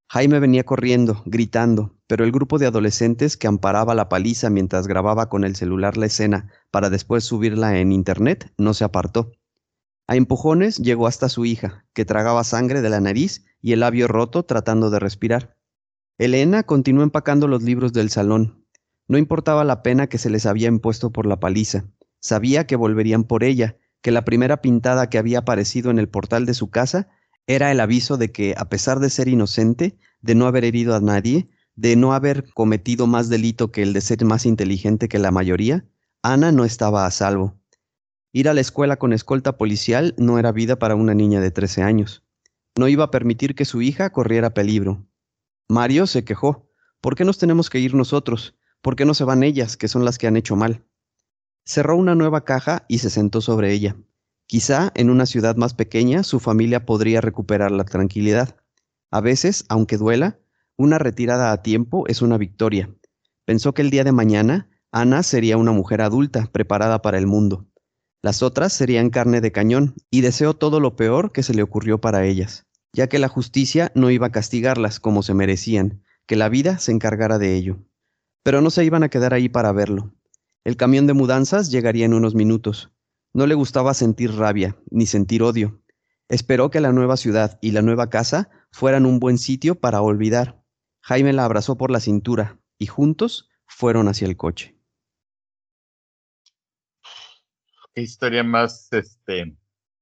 Jaime 0.08 0.38
venía 0.38 0.64
corriendo, 0.64 1.22
gritando, 1.26 1.96
pero 2.06 2.24
el 2.24 2.30
grupo 2.30 2.58
de 2.58 2.66
adolescentes 2.66 3.36
que 3.36 3.48
amparaba 3.48 3.94
la 3.94 4.08
paliza 4.08 4.48
mientras 4.48 4.86
grababa 4.86 5.28
con 5.28 5.44
el 5.44 5.56
celular 5.56 5.96
la 5.96 6.06
escena 6.06 6.50
para 6.70 6.88
después 6.88 7.24
subirla 7.24 7.78
en 7.78 7.92
internet 7.92 8.52
no 8.58 8.74
se 8.74 8.84
apartó. 8.84 9.32
A 10.06 10.16
empujones 10.16 10.78
llegó 10.78 11.08
hasta 11.08 11.28
su 11.28 11.44
hija, 11.44 11.84
que 11.92 12.04
tragaba 12.04 12.44
sangre 12.44 12.80
de 12.80 12.90
la 12.90 13.00
nariz 13.00 13.44
y 13.60 13.72
el 13.72 13.80
labio 13.80 14.06
roto 14.08 14.44
tratando 14.44 14.90
de 14.90 14.98
respirar. 14.98 15.56
Elena 16.18 16.62
continuó 16.62 17.02
empacando 17.02 17.48
los 17.48 17.62
libros 17.62 17.92
del 17.92 18.10
salón. 18.10 18.66
No 19.08 19.18
importaba 19.18 19.64
la 19.64 19.82
pena 19.82 20.08
que 20.08 20.18
se 20.18 20.30
les 20.30 20.46
había 20.46 20.68
impuesto 20.68 21.10
por 21.10 21.26
la 21.26 21.40
paliza. 21.40 21.84
Sabía 22.20 22.66
que 22.66 22.76
volverían 22.76 23.24
por 23.24 23.42
ella, 23.42 23.76
que 24.02 24.10
la 24.10 24.24
primera 24.24 24.60
pintada 24.60 25.08
que 25.10 25.18
había 25.18 25.40
aparecido 25.40 25.90
en 25.90 25.98
el 25.98 26.08
portal 26.08 26.46
de 26.46 26.54
su 26.54 26.70
casa 26.70 27.08
era 27.46 27.70
el 27.70 27.80
aviso 27.80 28.16
de 28.16 28.32
que, 28.32 28.54
a 28.56 28.68
pesar 28.68 29.00
de 29.00 29.10
ser 29.10 29.28
inocente, 29.28 29.98
de 30.20 30.34
no 30.34 30.46
haber 30.46 30.64
herido 30.64 30.94
a 30.94 31.00
nadie, 31.00 31.48
de 31.74 31.96
no 31.96 32.12
haber 32.12 32.52
cometido 32.52 33.06
más 33.06 33.28
delito 33.28 33.72
que 33.72 33.82
el 33.82 33.92
de 33.92 34.00
ser 34.00 34.24
más 34.24 34.46
inteligente 34.46 35.08
que 35.08 35.18
la 35.18 35.30
mayoría, 35.30 35.86
Ana 36.22 36.52
no 36.52 36.64
estaba 36.64 37.06
a 37.06 37.10
salvo. 37.10 37.58
Ir 38.32 38.48
a 38.48 38.54
la 38.54 38.60
escuela 38.60 38.98
con 38.98 39.12
escolta 39.12 39.56
policial 39.56 40.14
no 40.18 40.38
era 40.38 40.52
vida 40.52 40.78
para 40.78 40.94
una 40.94 41.14
niña 41.14 41.40
de 41.40 41.50
13 41.50 41.82
años. 41.82 42.24
No 42.76 42.86
iba 42.86 43.04
a 43.04 43.10
permitir 43.10 43.54
que 43.54 43.64
su 43.64 43.82
hija 43.82 44.10
corriera 44.10 44.54
peligro. 44.54 45.06
Mario 45.68 46.06
se 46.06 46.24
quejó. 46.24 46.70
¿Por 47.00 47.16
qué 47.16 47.24
nos 47.24 47.38
tenemos 47.38 47.70
que 47.70 47.80
ir 47.80 47.94
nosotros? 47.94 48.56
¿Por 48.82 48.94
qué 48.94 49.04
no 49.04 49.14
se 49.14 49.24
van 49.24 49.42
ellas, 49.42 49.76
que 49.76 49.88
son 49.88 50.04
las 50.04 50.18
que 50.18 50.26
han 50.26 50.36
hecho 50.36 50.54
mal? 50.56 50.84
Cerró 51.64 51.96
una 51.96 52.14
nueva 52.14 52.44
caja 52.44 52.84
y 52.88 52.98
se 52.98 53.10
sentó 53.10 53.40
sobre 53.40 53.72
ella. 53.72 53.96
Quizá 54.46 54.90
en 54.94 55.10
una 55.10 55.26
ciudad 55.26 55.56
más 55.56 55.74
pequeña 55.74 56.22
su 56.22 56.40
familia 56.40 56.84
podría 56.84 57.20
recuperar 57.20 57.70
la 57.70 57.84
tranquilidad. 57.84 58.56
A 59.10 59.20
veces, 59.20 59.64
aunque 59.68 59.96
duela, 59.96 60.38
una 60.76 60.98
retirada 60.98 61.52
a 61.52 61.62
tiempo 61.62 62.06
es 62.08 62.22
una 62.22 62.38
victoria. 62.38 62.90
Pensó 63.44 63.74
que 63.74 63.82
el 63.82 63.90
día 63.90 64.04
de 64.04 64.12
mañana 64.12 64.68
Ana 64.92 65.22
sería 65.22 65.56
una 65.56 65.70
mujer 65.70 66.00
adulta, 66.00 66.48
preparada 66.50 67.00
para 67.00 67.18
el 67.18 67.28
mundo. 67.28 67.68
Las 68.22 68.42
otras 68.42 68.72
serían 68.72 69.10
carne 69.10 69.40
de 69.40 69.52
cañón, 69.52 69.94
y 70.10 70.20
deseó 70.20 70.54
todo 70.54 70.80
lo 70.80 70.96
peor 70.96 71.32
que 71.32 71.42
se 71.42 71.54
le 71.54 71.62
ocurrió 71.62 72.00
para 72.00 72.24
ellas, 72.24 72.66
ya 72.92 73.08
que 73.08 73.18
la 73.20 73.28
justicia 73.28 73.92
no 73.94 74.10
iba 74.10 74.26
a 74.26 74.32
castigarlas 74.32 74.98
como 74.98 75.22
se 75.22 75.32
merecían, 75.32 76.02
que 76.26 76.36
la 76.36 76.48
vida 76.48 76.78
se 76.78 76.92
encargara 76.92 77.38
de 77.38 77.54
ello. 77.54 77.78
Pero 78.42 78.60
no 78.60 78.70
se 78.70 78.84
iban 78.84 79.04
a 79.04 79.08
quedar 79.08 79.32
ahí 79.32 79.48
para 79.48 79.72
verlo. 79.72 80.12
El 80.62 80.76
camión 80.76 81.06
de 81.06 81.14
mudanzas 81.14 81.70
llegaría 81.70 82.04
en 82.04 82.12
unos 82.12 82.34
minutos. 82.34 82.92
No 83.32 83.46
le 83.46 83.54
gustaba 83.54 83.94
sentir 83.94 84.32
rabia, 84.32 84.76
ni 84.90 85.06
sentir 85.06 85.42
odio. 85.42 85.82
Esperó 86.28 86.70
que 86.70 86.80
la 86.80 86.92
nueva 86.92 87.16
ciudad 87.16 87.58
y 87.62 87.70
la 87.70 87.80
nueva 87.80 88.10
casa 88.10 88.50
fueran 88.70 89.06
un 89.06 89.20
buen 89.20 89.38
sitio 89.38 89.80
para 89.80 90.02
olvidar. 90.02 90.62
Jaime 91.00 91.32
la 91.32 91.44
abrazó 91.46 91.78
por 91.78 91.90
la 91.90 92.00
cintura 92.00 92.60
y 92.78 92.86
juntos 92.86 93.48
fueron 93.66 94.06
hacia 94.08 94.26
el 94.26 94.36
coche. 94.36 94.76
Qué 97.94 98.02
historia 98.02 98.44
más 98.44 98.92
este, 98.92 99.56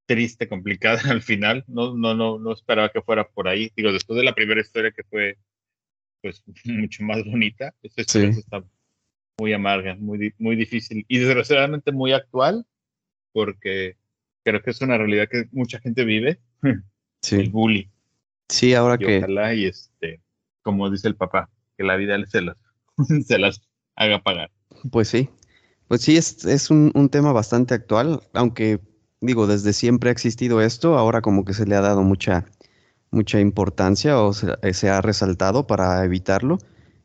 triste, 0.07 0.49
complicada 0.49 1.01
al 1.11 1.23
final. 1.23 1.65
No, 1.69 1.97
no, 1.97 2.15
no, 2.15 2.39
no 2.41 2.53
esperaba 2.53 2.89
que 2.89 3.01
fuera 3.01 3.29
por 3.29 3.47
ahí. 3.47 3.71
Digo, 3.77 3.93
después 3.93 4.17
de 4.17 4.25
la 4.25 4.35
primera 4.35 4.61
historia 4.61 4.91
que 4.91 5.05
fue 5.05 5.39
pues 6.21 6.43
mucho 6.65 7.05
más 7.05 7.25
bonita, 7.25 7.73
esta 7.81 8.01
historia 8.01 8.31
está 8.31 8.65
muy 9.39 9.53
amarga, 9.53 9.97
muy, 9.99 10.35
muy 10.39 10.57
difícil 10.57 11.05
y 11.09 11.19
desgraciadamente 11.19 11.93
muy 11.93 12.13
actual, 12.13 12.67
porque 13.33 13.97
creo 14.45 14.61
que 14.63 14.71
es 14.71 14.81
una 14.81 14.99
realidad 14.99 15.29
que 15.31 15.49
mucha 15.53 15.79
gente 15.79 16.05
vive, 16.05 16.41
sí. 17.23 17.37
el 17.37 17.51
bully. 17.51 17.91
Sí, 18.49 18.75
ahora 18.75 18.97
y 19.01 19.07
que... 19.07 19.19
Ojalá 19.19 19.55
y 19.55 19.67
este, 19.67 20.21
como 20.63 20.91
dice 20.91 21.09
el 21.09 21.17
papá, 21.17 21.49
que 21.77 21.85
la 21.85 21.97
vida 21.97 22.17
se 22.27 22.43
las, 22.43 22.57
se 23.27 23.39
las 23.39 23.63
haga 23.95 24.23
pagar. 24.23 24.51
Pues 24.91 25.09
sí, 25.09 25.29
pues 25.87 26.03
sí, 26.03 26.17
es, 26.17 26.45
es 26.45 26.71
un, 26.71 26.91
un, 26.95 27.09
tema 27.09 27.33
bastante 27.33 27.75
actual, 27.75 28.21
aunque 28.33 28.81
digo, 29.21 29.47
desde 29.47 29.73
siempre 29.73 30.11
ha 30.11 30.13
existido 30.13 30.61
esto, 30.61 30.99
ahora 30.99 31.23
como 31.23 31.45
que 31.45 31.55
se 31.55 31.67
le 31.67 31.77
ha 31.77 31.81
dado 31.81 32.03
mucha, 32.03 32.47
mucha 33.11 33.41
importancia 33.41 34.21
o 34.21 34.33
se, 34.33 34.49
se 34.73 34.89
ha 34.89 35.01
resaltado 35.01 35.67
para 35.67 36.05
evitarlo 36.05 36.59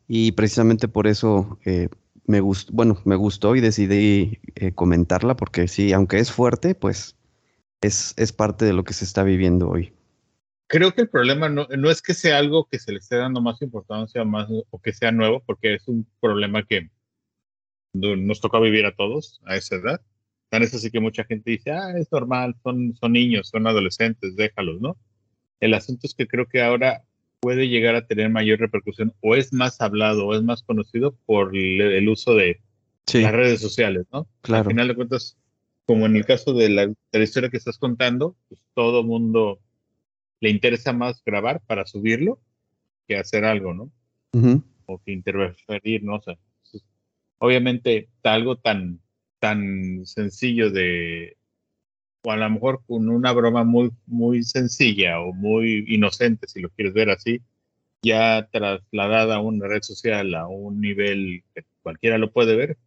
y 0.06 0.32
precisamente 0.32 0.88
por 0.88 1.06
eso 1.06 1.58
eh, 1.64 1.88
me 2.26 2.40
gustó, 2.40 2.72
bueno, 2.72 3.00
me 3.04 3.16
gustó 3.16 3.56
y 3.56 3.60
decidí 3.60 4.38
eh, 4.54 4.72
comentarla 4.72 5.36
porque 5.36 5.68
sí, 5.68 5.92
aunque 5.92 6.18
es 6.18 6.32
fuerte, 6.32 6.74
pues 6.74 7.16
es, 7.80 8.14
es 8.16 8.32
parte 8.32 8.64
de 8.64 8.72
lo 8.72 8.84
que 8.84 8.94
se 8.94 9.04
está 9.04 9.22
viviendo 9.22 9.68
hoy. 9.68 9.92
Creo 10.66 10.94
que 10.94 11.02
el 11.02 11.08
problema 11.08 11.48
no, 11.48 11.66
no 11.76 11.90
es 11.90 12.00
que 12.00 12.14
sea 12.14 12.38
algo 12.38 12.66
que 12.66 12.78
se 12.78 12.92
le 12.92 12.98
esté 12.98 13.16
dando 13.16 13.40
más 13.40 13.60
importancia 13.60 14.24
más, 14.24 14.48
o 14.48 14.80
que 14.80 14.92
sea 14.92 15.12
nuevo, 15.12 15.42
porque 15.44 15.74
es 15.74 15.86
un 15.86 16.06
problema 16.20 16.64
que 16.64 16.90
nos 17.92 18.40
toca 18.40 18.58
vivir 18.58 18.86
a 18.86 18.94
todos 18.94 19.40
a 19.44 19.56
esa 19.56 19.76
edad. 19.76 20.00
Tan 20.48 20.62
es 20.62 20.74
así 20.74 20.90
que 20.90 21.00
mucha 21.00 21.24
gente 21.24 21.50
dice, 21.50 21.70
ah, 21.70 21.92
es 21.96 22.10
normal, 22.10 22.56
son, 22.62 22.94
son 22.96 23.12
niños, 23.12 23.48
son 23.48 23.66
adolescentes, 23.66 24.36
déjalos, 24.36 24.80
¿no? 24.80 24.96
El 25.60 25.74
asunto 25.74 26.06
es 26.06 26.14
que 26.14 26.26
creo 26.26 26.46
que 26.46 26.62
ahora 26.62 27.04
puede 27.44 27.68
llegar 27.68 27.94
a 27.94 28.06
tener 28.06 28.30
mayor 28.30 28.58
repercusión 28.58 29.12
o 29.20 29.34
es 29.34 29.52
más 29.52 29.78
hablado 29.82 30.26
o 30.26 30.34
es 30.34 30.42
más 30.42 30.62
conocido 30.62 31.14
por 31.26 31.54
el, 31.54 32.08
uso 32.08 32.34
de 32.34 32.58
las 33.12 33.32
redes 33.32 33.60
sociales, 33.60 34.06
¿no? 34.10 34.26
Claro. 34.40 34.62
Al 34.62 34.70
final 34.70 34.88
de 34.88 34.94
cuentas, 34.94 35.36
como 35.84 36.06
en 36.06 36.16
el 36.16 36.24
caso 36.24 36.54
de 36.54 36.70
la, 36.70 36.86
de 36.86 36.96
la 37.12 37.22
historia 37.22 37.50
que 37.50 37.58
estás 37.58 37.76
contando, 37.76 38.34
pues 38.48 38.62
todo 38.72 39.04
mundo 39.04 39.60
le 40.40 40.48
interesa 40.48 40.94
más 40.94 41.22
grabar 41.22 41.60
para 41.66 41.84
subirlo 41.84 42.40
que 43.06 43.18
hacer 43.18 43.44
algo, 43.44 43.74
¿no? 43.74 43.90
O 44.86 44.98
que 45.04 45.12
interferir, 45.12 46.02
¿no? 46.02 46.16
O 46.16 46.22
sea, 46.22 46.38
obviamente 47.36 48.08
algo 48.22 48.56
tan, 48.56 49.00
tan 49.38 50.06
sencillo 50.06 50.70
de, 50.70 51.36
o 52.24 52.32
a 52.32 52.36
lo 52.36 52.50
mejor 52.50 52.80
con 52.86 53.08
una 53.08 53.32
broma 53.32 53.64
muy, 53.64 53.90
muy 54.06 54.42
sencilla 54.42 55.20
o 55.20 55.32
muy 55.34 55.84
inocente, 55.88 56.48
si 56.48 56.60
lo 56.60 56.70
quieres 56.70 56.94
ver 56.94 57.10
así, 57.10 57.42
ya 58.02 58.48
trasladada 58.50 59.36
a 59.36 59.40
una 59.40 59.68
red 59.68 59.82
social 59.82 60.34
a 60.34 60.48
un 60.48 60.80
nivel 60.80 61.44
que 61.54 61.64
cualquiera 61.82 62.16
lo 62.16 62.32
puede 62.32 62.56
ver, 62.56 62.78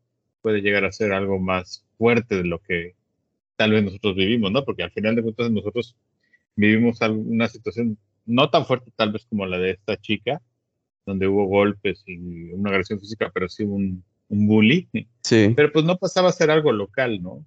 puede 0.41 0.61
llegar 0.61 0.85
a 0.85 0.91
ser 0.91 1.13
algo 1.13 1.37
más 1.37 1.85
fuerte 1.99 2.35
de 2.35 2.45
lo 2.45 2.59
que 2.59 2.95
tal 3.57 3.71
vez 3.71 3.83
nosotros 3.83 4.15
vivimos, 4.15 4.51
¿no? 4.51 4.65
Porque 4.65 4.83
al 4.83 4.91
final 4.91 5.15
de 5.15 5.21
cuentas 5.21 5.51
nosotros 5.51 5.95
vivimos 6.55 6.99
una 7.01 7.47
situación 7.47 7.97
no 8.25 8.49
tan 8.49 8.65
fuerte 8.65 8.91
tal 8.95 9.11
vez 9.11 9.25
como 9.29 9.45
la 9.45 9.59
de 9.59 9.71
esta 9.71 9.97
chica, 9.97 10.41
donde 11.05 11.27
hubo 11.27 11.45
golpes 11.45 12.03
y 12.07 12.51
una 12.53 12.71
agresión 12.71 12.99
física, 12.99 13.29
pero 13.31 13.47
sí 13.49 13.63
un, 13.63 14.03
un 14.29 14.47
bully. 14.47 14.89
Sí. 15.21 15.53
Pero 15.55 15.71
pues 15.71 15.85
no 15.85 15.97
pasaba 15.97 16.29
a 16.29 16.33
ser 16.33 16.49
algo 16.49 16.71
local, 16.71 17.21
¿no? 17.21 17.45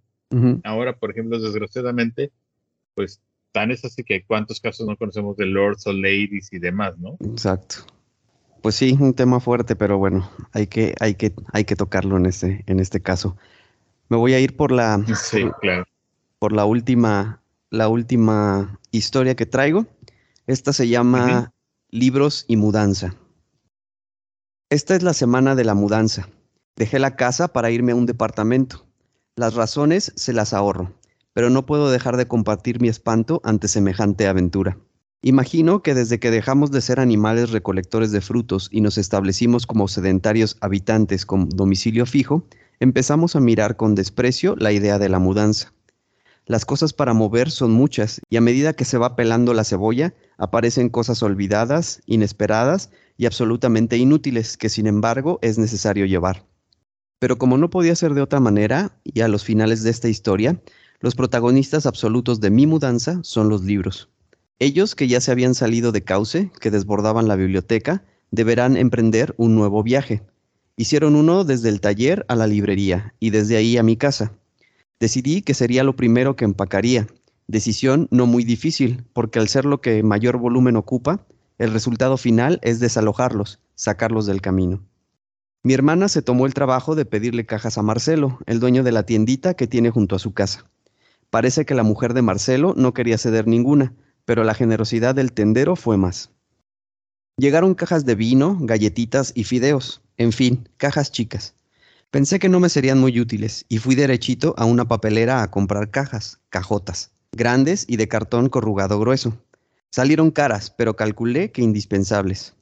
Ahora, 0.64 0.96
por 0.96 1.10
ejemplo, 1.10 1.40
desgraciadamente, 1.40 2.30
pues 2.94 3.20
tan 3.52 3.70
es 3.70 3.84
así 3.84 4.04
que 4.04 4.24
cuántos 4.24 4.60
casos 4.60 4.86
no 4.86 4.96
conocemos 4.96 5.36
de 5.36 5.46
lords 5.46 5.86
o 5.86 5.92
ladies 5.92 6.52
y 6.52 6.58
demás, 6.58 6.96
¿no? 6.98 7.16
Exacto. 7.20 7.76
Pues 8.62 8.74
sí, 8.74 8.96
un 9.00 9.14
tema 9.14 9.40
fuerte, 9.40 9.74
pero 9.74 9.98
bueno, 9.98 10.30
hay 10.52 10.66
que, 10.66 10.94
hay 11.00 11.14
que, 11.14 11.34
hay 11.52 11.64
que 11.64 11.76
tocarlo 11.76 12.16
en 12.16 12.26
este, 12.26 12.62
en 12.66 12.78
este 12.78 13.00
caso. 13.00 13.36
Me 14.08 14.16
voy 14.16 14.34
a 14.34 14.40
ir 14.40 14.56
por 14.56 14.70
la, 14.70 15.02
sí, 15.16 15.44
claro. 15.60 15.84
por 16.38 16.52
la 16.52 16.64
última, 16.64 17.42
la 17.70 17.88
última 17.88 18.78
historia 18.90 19.34
que 19.34 19.46
traigo. 19.46 19.86
Esta 20.46 20.72
se 20.72 20.88
llama 20.88 21.52
Libros 21.90 22.44
y 22.48 22.56
Mudanza. 22.56 23.14
Esta 24.68 24.94
es 24.94 25.02
la 25.02 25.14
semana 25.14 25.54
de 25.54 25.64
la 25.64 25.74
mudanza. 25.74 26.28
Dejé 26.76 26.98
la 26.98 27.16
casa 27.16 27.48
para 27.48 27.70
irme 27.70 27.92
a 27.92 27.96
un 27.96 28.06
departamento. 28.06 28.86
Las 29.40 29.54
razones 29.54 30.12
se 30.16 30.34
las 30.34 30.52
ahorro, 30.52 30.92
pero 31.32 31.48
no 31.48 31.64
puedo 31.64 31.90
dejar 31.90 32.18
de 32.18 32.28
compartir 32.28 32.78
mi 32.78 32.88
espanto 32.88 33.40
ante 33.42 33.68
semejante 33.68 34.26
aventura. 34.26 34.76
Imagino 35.22 35.82
que 35.82 35.94
desde 35.94 36.20
que 36.20 36.30
dejamos 36.30 36.70
de 36.72 36.82
ser 36.82 37.00
animales 37.00 37.48
recolectores 37.48 38.12
de 38.12 38.20
frutos 38.20 38.68
y 38.70 38.82
nos 38.82 38.98
establecimos 38.98 39.66
como 39.66 39.88
sedentarios 39.88 40.58
habitantes 40.60 41.24
con 41.24 41.48
domicilio 41.48 42.04
fijo, 42.04 42.44
empezamos 42.80 43.34
a 43.34 43.40
mirar 43.40 43.78
con 43.78 43.94
desprecio 43.94 44.56
la 44.58 44.72
idea 44.72 44.98
de 44.98 45.08
la 45.08 45.20
mudanza. 45.20 45.72
Las 46.44 46.66
cosas 46.66 46.92
para 46.92 47.14
mover 47.14 47.50
son 47.50 47.70
muchas 47.70 48.20
y 48.28 48.36
a 48.36 48.42
medida 48.42 48.74
que 48.74 48.84
se 48.84 48.98
va 48.98 49.16
pelando 49.16 49.54
la 49.54 49.64
cebolla, 49.64 50.12
aparecen 50.36 50.90
cosas 50.90 51.22
olvidadas, 51.22 52.02
inesperadas 52.04 52.90
y 53.16 53.24
absolutamente 53.24 53.96
inútiles 53.96 54.58
que 54.58 54.68
sin 54.68 54.86
embargo 54.86 55.38
es 55.40 55.56
necesario 55.56 56.04
llevar. 56.04 56.49
Pero 57.20 57.38
como 57.38 57.58
no 57.58 57.70
podía 57.70 57.94
ser 57.94 58.14
de 58.14 58.22
otra 58.22 58.40
manera, 58.40 58.96
y 59.04 59.20
a 59.20 59.28
los 59.28 59.44
finales 59.44 59.82
de 59.82 59.90
esta 59.90 60.08
historia, 60.08 60.60
los 61.00 61.14
protagonistas 61.14 61.84
absolutos 61.86 62.40
de 62.40 62.50
mi 62.50 62.66
mudanza 62.66 63.20
son 63.22 63.50
los 63.50 63.62
libros. 63.62 64.08
Ellos 64.58 64.94
que 64.94 65.06
ya 65.06 65.20
se 65.20 65.30
habían 65.30 65.54
salido 65.54 65.92
de 65.92 66.02
cauce, 66.02 66.50
que 66.60 66.70
desbordaban 66.70 67.28
la 67.28 67.36
biblioteca, 67.36 68.02
deberán 68.30 68.76
emprender 68.76 69.34
un 69.36 69.54
nuevo 69.54 69.82
viaje. 69.82 70.22
Hicieron 70.76 71.14
uno 71.14 71.44
desde 71.44 71.68
el 71.68 71.82
taller 71.82 72.24
a 72.28 72.36
la 72.36 72.46
librería 72.46 73.14
y 73.20 73.30
desde 73.30 73.58
ahí 73.58 73.76
a 73.76 73.82
mi 73.82 73.96
casa. 73.96 74.32
Decidí 74.98 75.42
que 75.42 75.52
sería 75.52 75.84
lo 75.84 75.96
primero 75.96 76.36
que 76.36 76.46
empacaría. 76.46 77.06
Decisión 77.48 78.08
no 78.10 78.24
muy 78.24 78.44
difícil, 78.44 79.04
porque 79.12 79.38
al 79.38 79.48
ser 79.48 79.66
lo 79.66 79.82
que 79.82 80.02
mayor 80.02 80.38
volumen 80.38 80.76
ocupa, 80.76 81.26
el 81.58 81.72
resultado 81.72 82.16
final 82.16 82.60
es 82.62 82.80
desalojarlos, 82.80 83.60
sacarlos 83.74 84.24
del 84.24 84.40
camino. 84.40 84.82
Mi 85.62 85.74
hermana 85.74 86.08
se 86.08 86.22
tomó 86.22 86.46
el 86.46 86.54
trabajo 86.54 86.94
de 86.94 87.04
pedirle 87.04 87.44
cajas 87.44 87.76
a 87.76 87.82
Marcelo, 87.82 88.38
el 88.46 88.60
dueño 88.60 88.82
de 88.82 88.92
la 88.92 89.04
tiendita 89.04 89.54
que 89.54 89.66
tiene 89.66 89.90
junto 89.90 90.16
a 90.16 90.18
su 90.18 90.32
casa. 90.32 90.70
Parece 91.28 91.66
que 91.66 91.74
la 91.74 91.82
mujer 91.82 92.14
de 92.14 92.22
Marcelo 92.22 92.72
no 92.76 92.94
quería 92.94 93.18
ceder 93.18 93.46
ninguna, 93.46 93.92
pero 94.24 94.42
la 94.42 94.54
generosidad 94.54 95.14
del 95.14 95.32
tendero 95.32 95.76
fue 95.76 95.98
más. 95.98 96.30
Llegaron 97.36 97.74
cajas 97.74 98.06
de 98.06 98.14
vino, 98.14 98.56
galletitas 98.60 99.32
y 99.34 99.44
fideos, 99.44 100.02
en 100.16 100.32
fin, 100.32 100.68
cajas 100.78 101.12
chicas. 101.12 101.54
Pensé 102.10 102.38
que 102.38 102.48
no 102.48 102.58
me 102.58 102.68
serían 102.68 102.98
muy 102.98 103.20
útiles 103.20 103.66
y 103.68 103.78
fui 103.78 103.94
derechito 103.94 104.54
a 104.56 104.64
una 104.64 104.88
papelera 104.88 105.42
a 105.42 105.50
comprar 105.50 105.90
cajas, 105.90 106.40
cajotas, 106.48 107.12
grandes 107.32 107.84
y 107.86 107.96
de 107.96 108.08
cartón 108.08 108.48
corrugado 108.48 108.98
grueso. 108.98 109.36
Salieron 109.90 110.30
caras, 110.30 110.70
pero 110.70 110.96
calculé 110.96 111.52
que 111.52 111.62
indispensables. 111.62 112.54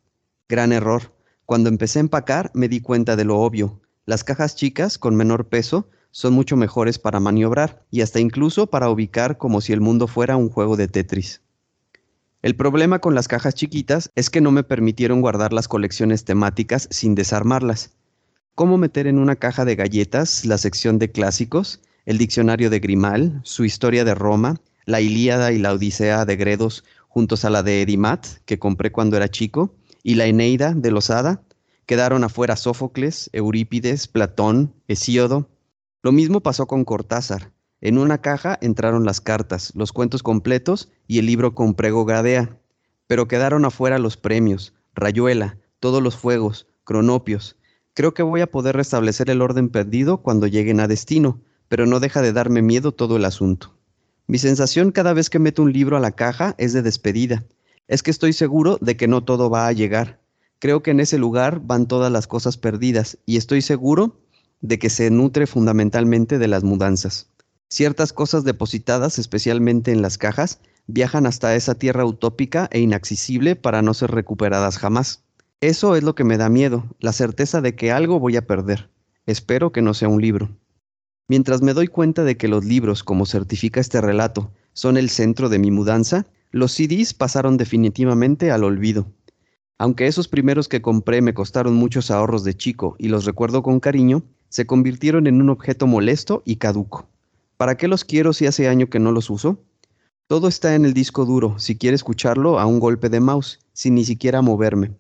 Gran 0.49 0.73
error. 0.73 1.13
Cuando 1.49 1.71
empecé 1.71 1.99
a 1.99 2.01
empacar 2.01 2.51
me 2.53 2.69
di 2.69 2.83
cuenta 2.83 3.17
de 3.17 3.25
lo 3.25 3.39
obvio. 3.39 3.81
Las 4.05 4.23
cajas 4.23 4.55
chicas, 4.55 4.99
con 4.99 5.17
menor 5.17 5.49
peso, 5.49 5.89
son 6.11 6.35
mucho 6.35 6.59
mejores 6.59 6.99
para 6.99 7.21
maniobrar 7.21 7.87
y 7.91 8.03
hasta 8.03 8.21
incluso 8.21 8.67
para 8.67 8.91
ubicar 8.91 9.39
como 9.39 9.63
si 9.63 9.73
el 9.73 9.81
mundo 9.81 10.09
fuera 10.09 10.37
un 10.37 10.51
juego 10.51 10.77
de 10.77 10.89
Tetris. 10.89 11.41
El 12.43 12.55
problema 12.55 12.99
con 12.99 13.15
las 13.15 13.29
cajas 13.29 13.55
chiquitas 13.55 14.11
es 14.15 14.29
que 14.29 14.43
no 14.43 14.51
me 14.51 14.63
permitieron 14.63 15.23
guardar 15.23 15.55
las 15.55 15.69
colecciones 15.69 16.27
temáticas 16.27 16.87
sin 16.91 17.15
desarmarlas. 17.15 17.93
¿Cómo 18.55 18.77
meter 18.77 19.07
en 19.07 19.19
una 19.19 19.37
caja 19.37 19.65
de 19.65 19.75
galletas 19.75 20.45
la 20.45 20.59
sección 20.59 20.99
de 20.99 21.13
clásicos, 21.13 21.81
el 22.05 22.19
diccionario 22.19 22.69
de 22.69 22.81
Grimal, 22.81 23.41
su 23.43 23.65
historia 23.65 24.05
de 24.05 24.15
Roma, 24.15 24.61
la 24.85 25.01
Ilíada 25.01 25.51
y 25.53 25.59
la 25.59 25.73
Odisea 25.73 26.27
de 26.27 26.37
Gredos 26.37 26.85
juntos 27.09 27.47
a 27.47 27.51
la 27.51 27.63
de 27.63 27.81
Edimat, 27.81 28.27
que 28.45 28.59
compré 28.59 28.93
cuando 28.93 29.17
era 29.17 29.31
chico, 29.31 29.75
y 30.03 30.15
la 30.15 30.27
Eneida 30.27 30.75
de 30.75 30.91
Losada, 30.91 31.43
quedaron 31.87 32.25
afuera 32.25 32.57
Sófocles, 32.57 33.31
Eurípides, 33.33 34.09
Platón, 34.09 34.75
Hesíodo. 34.89 35.49
Lo 36.03 36.13
mismo 36.13 36.41
pasó 36.41 36.67
con 36.67 36.85
Cortázar. 36.85 37.53
En 37.81 37.99
una 37.99 38.19
caja 38.21 38.59
entraron 38.61 39.05
las 39.05 39.21
cartas, 39.21 39.73
los 39.75 39.93
cuentos 39.93 40.23
completos 40.23 40.91
y 41.07 41.19
el 41.19 41.27
libro 41.27 41.55
con 41.55 41.75
prego 41.75 42.05
Gradea. 42.05 42.59
Pero 43.07 43.29
quedaron 43.29 43.65
afuera 43.65 43.99
los 43.99 44.17
premios, 44.17 44.75
Rayuela, 44.95 45.59
todos 45.81 46.03
los 46.03 46.17
fuegos, 46.17 46.67
cronopios. 46.85 47.57
Creo 47.95 48.15
que 48.15 48.23
voy 48.23 48.41
a 48.41 48.51
poder 48.51 48.77
restablecer 48.77 49.31
el 49.31 49.43
orden 49.43 49.69
perdido 49.69 50.19
cuando 50.19 50.47
lleguen 50.47 50.81
a 50.81 50.89
destino, 50.89 51.41
pero 51.69 51.87
no 51.87 52.01
deja 52.01 52.23
de 52.23 52.33
darme 52.33 52.63
miedo 52.63 52.93
todo 52.93 53.17
el 53.17 53.25
asunto. 53.25 53.75
Mi 54.27 54.39
sensación 54.39 54.93
cada 54.93 55.15
vez 55.15 55.31
que 55.31 55.39
meto 55.39 55.63
un 55.63 55.73
libro 55.73 55.97
a 55.97 56.01
la 56.01 56.13
caja 56.13 56.55
es 56.59 56.73
de 56.73 56.83
despedida, 56.83 57.45
es 57.89 58.03
que 58.03 58.11
estoy 58.11 58.33
seguro 58.33 58.79
de 58.81 58.97
que 58.97 59.09
no 59.09 59.25
todo 59.25 59.51
va 59.51 59.67
a 59.67 59.73
llegar. 59.73 60.21
Creo 60.61 60.83
que 60.83 60.91
en 60.91 61.01
ese 61.01 61.19
lugar 61.19 61.61
van 61.65 61.87
todas 61.87 62.13
las 62.13 62.27
cosas 62.27 62.57
perdidas 62.57 63.19
y 63.27 63.37
estoy 63.37 63.63
seguro 63.63 64.21
de 64.61 64.79
que 64.79 64.91
se 64.91 65.11
nutre 65.11 65.47
fundamentalmente 65.47 66.39
de 66.39 66.49
las 66.49 66.65
mudanzas. 66.65 67.29
Ciertas 67.69 68.13
cosas 68.13 68.45
depositadas, 68.45 69.19
especialmente 69.19 69.93
en 69.93 70.03
las 70.03 70.19
cajas, 70.19 70.61
viajan 70.87 71.27
hasta 71.27 71.55
esa 71.55 71.75
tierra 71.75 72.05
utópica 72.05 72.69
e 72.73 72.81
inaccesible 72.81 73.57
para 73.57 73.83
no 73.83 73.95
ser 73.95 74.11
recuperadas 74.11 74.79
jamás. 74.79 75.23
Eso 75.61 75.97
es 75.97 76.03
lo 76.03 76.15
que 76.15 76.25
me 76.25 76.39
da 76.39 76.49
miedo, 76.49 76.85
la 77.01 77.13
certeza 77.13 77.61
de 77.61 77.75
que 77.75 77.93
algo 77.93 78.21
voy 78.21 78.37
a 78.37 78.47
perder. 78.47 78.91
Espero 79.27 79.73
que 79.73 79.83
no 79.83 79.93
sea 79.93 80.09
un 80.09 80.21
libro. 80.21 80.51
Mientras 81.29 81.63
me 81.63 81.75
doy 81.75 81.89
cuenta 81.89 82.25
de 82.25 82.37
que 82.37 82.49
los 82.49 82.65
libros, 82.65 83.05
como 83.05 83.27
certifica 83.27 83.81
este 83.81 84.01
relato, 84.01 84.51
son 84.73 84.97
el 84.97 85.11
centro 85.11 85.49
de 85.49 85.59
mi 85.59 85.71
mudanza, 85.71 86.27
los 86.51 86.73
CDs 86.73 87.15
pasaron 87.15 87.57
definitivamente 87.57 88.51
al 88.51 88.65
olvido. 88.65 89.07
Aunque 89.79 90.07
esos 90.07 90.29
primeros 90.29 90.69
que 90.69 90.83
compré 90.83 91.23
me 91.23 91.35
costaron 91.35 91.75
muchos 91.75 92.11
ahorros 92.11 92.43
de 92.45 92.55
chico 92.55 92.97
y 92.99 93.09
los 93.09 93.25
recuerdo 93.25 93.63
con 93.63 93.81
cariño, 93.81 94.25
se 94.49 94.67
convirtieron 94.67 95.27
en 95.27 95.41
un 95.41 95.51
objeto 95.51 95.87
molesto 95.87 96.43
y 96.45 96.57
caduco. 96.57 97.09
¿Para 97.57 97.77
qué 97.77 97.87
los 97.87 98.05
quiero 98.05 98.33
si 98.33 98.47
hace 98.47 98.69
año 98.69 98.89
que 98.89 98.99
no 98.99 99.13
los 99.13 99.31
uso? 99.31 99.63
Todo 100.27 100.49
está 100.49 100.75
en 100.75 100.85
el 100.85 100.95
disco 100.95 101.25
duro, 101.25 101.59
si 101.59 101.77
quiere 101.77 101.95
escucharlo 101.95 102.59
a 102.59 102.67
un 102.67 102.81
golpe 102.81 103.09
de 103.09 103.21
mouse, 103.21 103.61
sin 103.73 103.95
ni 103.95 104.05
siquiera 104.05 104.43
moverme. 104.43 104.93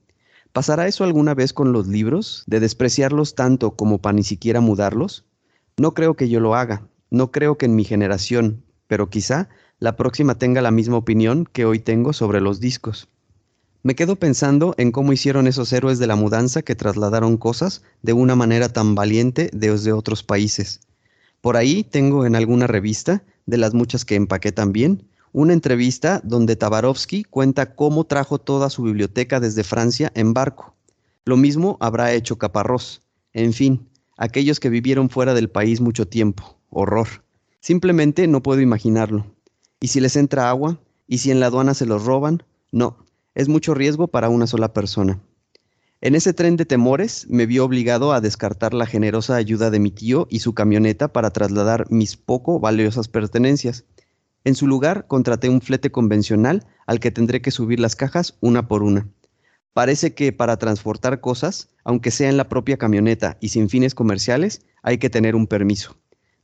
¿Pasará 0.52 0.86
eso 0.86 1.04
alguna 1.04 1.34
vez 1.34 1.52
con 1.52 1.72
los 1.72 1.86
libros, 1.86 2.44
de 2.46 2.60
despreciarlos 2.60 3.34
tanto 3.34 3.72
como 3.72 3.98
para 3.98 4.14
ni 4.14 4.22
siquiera 4.22 4.60
mudarlos? 4.60 5.24
No 5.76 5.92
creo 5.92 6.14
que 6.14 6.28
yo 6.28 6.40
lo 6.40 6.54
haga, 6.54 6.88
no 7.10 7.30
creo 7.30 7.58
que 7.58 7.66
en 7.66 7.76
mi 7.76 7.84
generación, 7.84 8.64
pero 8.86 9.10
quizá 9.10 9.48
la 9.80 9.96
próxima 9.96 10.36
tenga 10.36 10.60
la 10.60 10.70
misma 10.70 10.96
opinión 10.96 11.48
que 11.52 11.64
hoy 11.64 11.78
tengo 11.78 12.12
sobre 12.12 12.40
los 12.40 12.58
discos. 12.58 13.08
Me 13.84 13.94
quedo 13.94 14.16
pensando 14.16 14.74
en 14.76 14.90
cómo 14.90 15.12
hicieron 15.12 15.46
esos 15.46 15.72
héroes 15.72 16.00
de 16.00 16.08
la 16.08 16.16
mudanza 16.16 16.62
que 16.62 16.74
trasladaron 16.74 17.36
cosas 17.36 17.82
de 18.02 18.12
una 18.12 18.34
manera 18.34 18.68
tan 18.68 18.96
valiente 18.96 19.50
desde 19.52 19.92
otros 19.92 20.24
países. 20.24 20.80
Por 21.40 21.56
ahí 21.56 21.84
tengo 21.84 22.26
en 22.26 22.34
alguna 22.34 22.66
revista, 22.66 23.22
de 23.46 23.56
las 23.56 23.72
muchas 23.72 24.04
que 24.04 24.16
empaqué 24.16 24.50
también, 24.50 25.04
una 25.32 25.52
entrevista 25.52 26.20
donde 26.24 26.56
Tabarovsky 26.56 27.22
cuenta 27.22 27.76
cómo 27.76 28.04
trajo 28.04 28.38
toda 28.38 28.70
su 28.70 28.82
biblioteca 28.82 29.38
desde 29.38 29.62
Francia 29.62 30.10
en 30.14 30.34
barco. 30.34 30.74
Lo 31.24 31.36
mismo 31.36 31.76
habrá 31.80 32.12
hecho 32.12 32.36
Caparrós. 32.36 33.02
En 33.32 33.52
fin, 33.52 33.88
aquellos 34.16 34.58
que 34.58 34.70
vivieron 34.70 35.08
fuera 35.08 35.34
del 35.34 35.48
país 35.48 35.80
mucho 35.80 36.08
tiempo. 36.08 36.58
Horror. 36.70 37.08
Simplemente 37.60 38.26
no 38.26 38.42
puedo 38.42 38.60
imaginarlo. 38.60 39.37
¿Y 39.80 39.88
si 39.88 40.00
les 40.00 40.16
entra 40.16 40.50
agua? 40.50 40.80
¿Y 41.06 41.18
si 41.18 41.30
en 41.30 41.38
la 41.38 41.46
aduana 41.46 41.72
se 41.72 41.86
los 41.86 42.04
roban? 42.04 42.42
No, 42.72 42.96
es 43.36 43.48
mucho 43.48 43.74
riesgo 43.74 44.08
para 44.08 44.28
una 44.28 44.48
sola 44.48 44.72
persona. 44.72 45.20
En 46.00 46.16
ese 46.16 46.32
tren 46.32 46.56
de 46.56 46.64
temores 46.64 47.26
me 47.28 47.46
vi 47.46 47.60
obligado 47.60 48.12
a 48.12 48.20
descartar 48.20 48.74
la 48.74 48.86
generosa 48.86 49.36
ayuda 49.36 49.70
de 49.70 49.78
mi 49.78 49.92
tío 49.92 50.26
y 50.30 50.40
su 50.40 50.52
camioneta 50.52 51.12
para 51.12 51.30
trasladar 51.30 51.86
mis 51.90 52.16
poco 52.16 52.58
valiosas 52.58 53.06
pertenencias. 53.06 53.84
En 54.44 54.56
su 54.56 54.66
lugar 54.66 55.06
contraté 55.06 55.48
un 55.48 55.60
flete 55.60 55.92
convencional 55.92 56.66
al 56.86 56.98
que 56.98 57.12
tendré 57.12 57.40
que 57.40 57.52
subir 57.52 57.78
las 57.78 57.94
cajas 57.94 58.36
una 58.40 58.66
por 58.66 58.82
una. 58.82 59.08
Parece 59.74 60.12
que 60.12 60.32
para 60.32 60.56
transportar 60.56 61.20
cosas, 61.20 61.68
aunque 61.84 62.10
sea 62.10 62.28
en 62.28 62.36
la 62.36 62.48
propia 62.48 62.78
camioneta 62.78 63.36
y 63.40 63.50
sin 63.50 63.68
fines 63.68 63.94
comerciales, 63.94 64.62
hay 64.82 64.98
que 64.98 65.10
tener 65.10 65.36
un 65.36 65.46
permiso. 65.46 65.96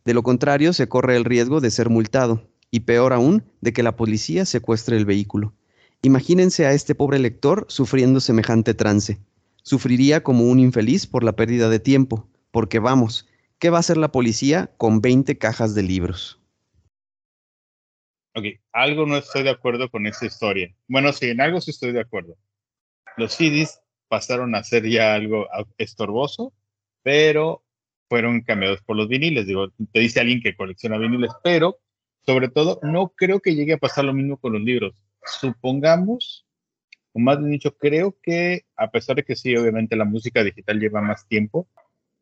De 0.04 0.14
lo 0.14 0.22
contrario, 0.22 0.72
se 0.72 0.88
corre 0.88 1.16
el 1.16 1.24
riesgo 1.24 1.60
de 1.60 1.70
ser 1.70 1.88
multado, 1.88 2.46
y 2.74 2.80
peor 2.80 3.12
aún, 3.12 3.44
de 3.60 3.72
que 3.72 3.84
la 3.84 3.94
policía 3.94 4.44
secuestre 4.44 4.96
el 4.96 5.04
vehículo. 5.04 5.54
Imagínense 6.02 6.66
a 6.66 6.72
este 6.72 6.96
pobre 6.96 7.20
lector 7.20 7.66
sufriendo 7.68 8.18
semejante 8.18 8.74
trance. 8.74 9.20
Sufriría 9.62 10.24
como 10.24 10.50
un 10.50 10.58
infeliz 10.58 11.06
por 11.06 11.22
la 11.22 11.36
pérdida 11.36 11.68
de 11.68 11.78
tiempo, 11.78 12.28
porque 12.50 12.80
vamos, 12.80 13.28
¿qué 13.60 13.70
va 13.70 13.76
a 13.76 13.80
hacer 13.80 13.96
la 13.96 14.10
policía 14.10 14.72
con 14.76 15.00
20 15.00 15.38
cajas 15.38 15.76
de 15.76 15.84
libros? 15.84 16.40
Ok, 18.34 18.46
algo 18.72 19.06
no 19.06 19.18
estoy 19.18 19.44
de 19.44 19.50
acuerdo 19.50 19.88
con 19.88 20.08
esta 20.08 20.26
historia. 20.26 20.74
Bueno, 20.88 21.12
sí, 21.12 21.28
en 21.28 21.40
algo 21.40 21.60
sí 21.60 21.70
estoy 21.70 21.92
de 21.92 22.00
acuerdo. 22.00 22.36
Los 23.16 23.34
CDs 23.34 23.80
pasaron 24.08 24.56
a 24.56 24.64
ser 24.64 24.84
ya 24.88 25.14
algo 25.14 25.46
estorboso, 25.78 26.52
pero 27.04 27.62
fueron 28.08 28.40
cambiados 28.40 28.82
por 28.82 28.96
los 28.96 29.06
viniles. 29.06 29.46
Digo, 29.46 29.68
te 29.92 30.00
dice 30.00 30.18
alguien 30.18 30.42
que 30.42 30.56
colecciona 30.56 30.98
viniles, 30.98 31.30
pero 31.44 31.78
sobre 32.26 32.48
todo 32.48 32.80
no 32.82 33.08
creo 33.08 33.40
que 33.40 33.54
llegue 33.54 33.74
a 33.74 33.78
pasar 33.78 34.04
lo 34.04 34.14
mismo 34.14 34.36
con 34.36 34.52
los 34.52 34.62
libros 34.62 34.94
supongamos, 35.26 36.46
o 37.12 37.18
más 37.18 37.38
bien 37.38 37.52
dicho, 37.52 37.76
creo 37.76 38.16
que 38.22 38.64
a 38.76 38.90
pesar 38.90 39.16
de 39.16 39.24
que 39.24 39.36
sí, 39.36 39.56
obviamente 39.56 39.96
la 39.96 40.04
música 40.04 40.42
digital 40.42 40.80
lleva 40.80 41.00
más 41.00 41.26
tiempo, 41.26 41.68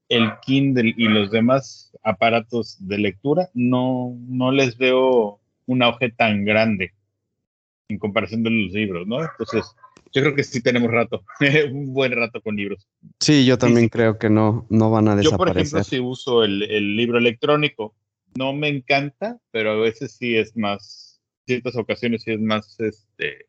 el 0.08 0.30
Kindle 0.42 0.94
y 0.96 1.08
los 1.08 1.30
demás 1.30 1.92
aparatos 2.02 2.76
de 2.86 2.98
lectura 2.98 3.48
no, 3.54 4.14
no 4.28 4.52
les 4.52 4.76
veo 4.76 5.40
un 5.66 5.82
auge 5.82 6.10
tan 6.10 6.44
grande 6.44 6.92
en 7.88 7.98
comparación 7.98 8.42
de 8.42 8.50
los 8.50 8.72
libros, 8.72 9.06
¿no? 9.06 9.20
Entonces, 9.22 9.64
yo 10.12 10.20
creo 10.22 10.34
que 10.34 10.44
sí 10.44 10.62
tenemos 10.62 10.90
rato, 10.90 11.24
un 11.72 11.94
buen 11.94 12.12
rato 12.12 12.42
con 12.42 12.56
libros. 12.56 12.86
Sí, 13.20 13.46
yo 13.46 13.56
también 13.56 13.88
creo 13.88 14.18
que 14.18 14.28
no, 14.28 14.66
no 14.68 14.90
van 14.90 15.08
a 15.08 15.16
desaparecer. 15.16 15.30
Yo, 15.32 15.38
por 15.38 15.48
ejemplo, 15.48 15.84
sí 15.84 16.00
uso 16.00 16.44
el, 16.44 16.62
el 16.62 16.96
libro 16.96 17.18
electrónico. 17.18 17.94
No 18.36 18.52
me 18.52 18.68
encanta, 18.68 19.38
pero 19.50 19.72
a 19.72 19.76
veces 19.76 20.12
sí 20.12 20.36
es 20.36 20.56
más 20.56 21.12
ciertas 21.46 21.76
ocasiones 21.76 22.22
sí 22.22 22.32
es 22.32 22.40
más 22.40 22.78
este, 22.80 23.46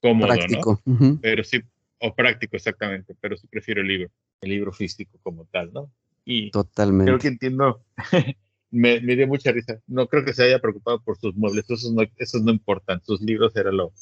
cómodo, 0.00 0.28
práctico. 0.28 0.80
¿no? 0.84 1.18
Pero 1.20 1.44
sí, 1.44 1.60
o 1.98 2.14
práctico 2.14 2.56
exactamente, 2.56 3.14
pero 3.20 3.36
sí 3.36 3.46
prefiero 3.46 3.80
el 3.80 3.88
libro, 3.88 4.10
el 4.40 4.50
libro 4.50 4.72
físico 4.72 5.18
como 5.22 5.46
tal, 5.46 5.72
¿no? 5.72 5.90
Y 6.24 6.50
Totalmente. 6.50 7.10
Creo 7.10 7.18
que 7.18 7.28
entiendo, 7.28 7.84
me, 8.70 9.00
me, 9.00 9.16
dio 9.16 9.26
mucha 9.26 9.52
risa. 9.52 9.80
No 9.86 10.06
creo 10.06 10.24
que 10.24 10.34
se 10.34 10.44
haya 10.44 10.60
preocupado 10.60 11.00
por 11.00 11.18
sus 11.18 11.34
muebles, 11.34 11.64
esos 11.68 11.92
no, 11.92 12.02
esos 12.16 12.42
no 12.42 12.52
importan, 12.52 13.02
sus 13.04 13.20
libros 13.20 13.56
era 13.56 13.72
lo, 13.72 13.92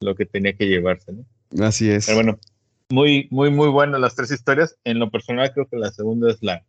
lo 0.00 0.14
que 0.14 0.26
tenía 0.26 0.54
que 0.54 0.68
llevarse, 0.68 1.12
¿no? 1.12 1.24
Así 1.64 1.90
es. 1.90 2.06
Pero 2.06 2.18
bueno, 2.18 2.38
muy, 2.90 3.28
muy, 3.30 3.50
muy 3.50 3.68
buenas 3.68 4.00
las 4.00 4.14
tres 4.14 4.30
historias. 4.30 4.76
En 4.84 4.98
lo 4.98 5.10
personal 5.10 5.52
creo 5.52 5.66
que 5.66 5.76
la 5.76 5.90
segunda 5.90 6.30
es 6.30 6.42
la 6.42 6.64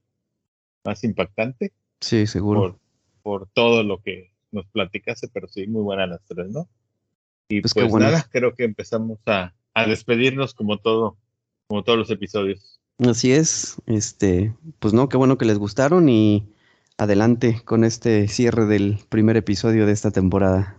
más 0.85 1.03
impactante. 1.03 1.71
Sí, 2.03 2.27
seguro. 2.27 2.59
Por, 2.59 2.79
por 3.21 3.49
todo 3.53 3.83
lo 3.83 4.01
que 4.01 4.33
nos 4.51 4.67
platicase, 4.67 5.29
pero 5.29 5.47
sí, 5.47 5.67
muy 5.67 5.81
buenas 5.81 6.09
las 6.09 6.21
tres, 6.25 6.49
¿no? 6.49 6.67
Y 7.47 7.61
pues, 7.61 7.73
pues 7.73 7.93
nada, 7.93 8.27
creo 8.29 8.53
que 8.55 8.65
empezamos 8.65 9.19
a, 9.25 9.53
a, 9.73 9.87
despedirnos 9.87 10.53
como 10.53 10.77
todo, 10.79 11.17
como 11.67 11.83
todos 11.83 11.97
los 11.97 12.09
episodios. 12.09 12.81
Así 12.99 13.31
es, 13.31 13.77
este, 13.85 14.53
pues 14.79 14.93
no, 14.93 15.07
qué 15.07 15.17
bueno 15.17 15.37
que 15.37 15.45
les 15.45 15.57
gustaron 15.57 16.09
y 16.09 16.53
adelante 16.97 17.61
con 17.63 17.83
este 17.83 18.27
cierre 18.27 18.65
del 18.65 18.99
primer 19.09 19.37
episodio 19.37 19.85
de 19.85 19.93
esta 19.93 20.11
temporada. 20.11 20.77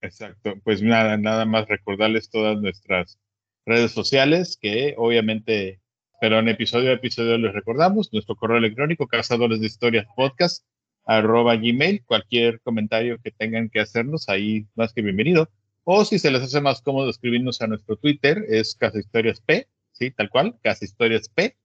Exacto, 0.00 0.54
pues 0.64 0.82
nada, 0.82 1.18
nada 1.18 1.44
más 1.44 1.68
recordarles 1.68 2.30
todas 2.30 2.58
nuestras 2.60 3.18
redes 3.66 3.92
sociales 3.92 4.58
que 4.60 4.94
obviamente, 4.96 5.80
pero 6.20 6.38
en 6.38 6.48
episodio 6.48 6.90
a 6.90 6.94
episodio 6.94 7.38
les 7.38 7.52
recordamos, 7.52 8.12
nuestro 8.12 8.36
correo 8.36 8.58
electrónico, 8.58 9.06
cazadores 9.06 9.60
de 9.60 9.66
historias 9.66 10.06
podcast, 10.14 10.64
arroba 11.06 11.56
gmail, 11.56 12.04
cualquier 12.04 12.60
comentario 12.60 13.18
que 13.22 13.30
tengan 13.30 13.68
que 13.68 13.80
hacernos, 13.80 14.28
ahí 14.28 14.66
más 14.74 14.92
que 14.92 15.02
bienvenido. 15.02 15.50
O 15.84 16.04
si 16.04 16.18
se 16.18 16.30
les 16.30 16.42
hace 16.42 16.60
más 16.60 16.80
cómodo 16.80 17.10
escribirnos 17.10 17.60
a 17.60 17.66
nuestro 17.66 17.96
Twitter, 17.96 18.44
es 18.48 18.74
Casa 18.74 18.98
Historias 18.98 19.40
P, 19.40 19.68
sí, 19.92 20.10
tal 20.10 20.30
cual, 20.30 20.56
Casa 20.62 20.84
Historias 20.84 21.28
P. 21.28 21.56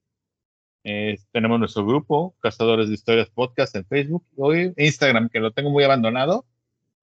tenemos 1.32 1.60
nuestro 1.60 1.86
grupo, 1.86 2.36
Cazadores 2.42 2.90
de 2.90 2.96
Historias 2.96 3.30
Podcast 3.30 3.76
en 3.76 3.86
Facebook, 3.86 4.26
hoy 4.36 4.74
Instagram, 4.76 5.30
que 5.30 5.40
lo 5.40 5.52
tengo 5.52 5.70
muy 5.70 5.84
abandonado, 5.84 6.46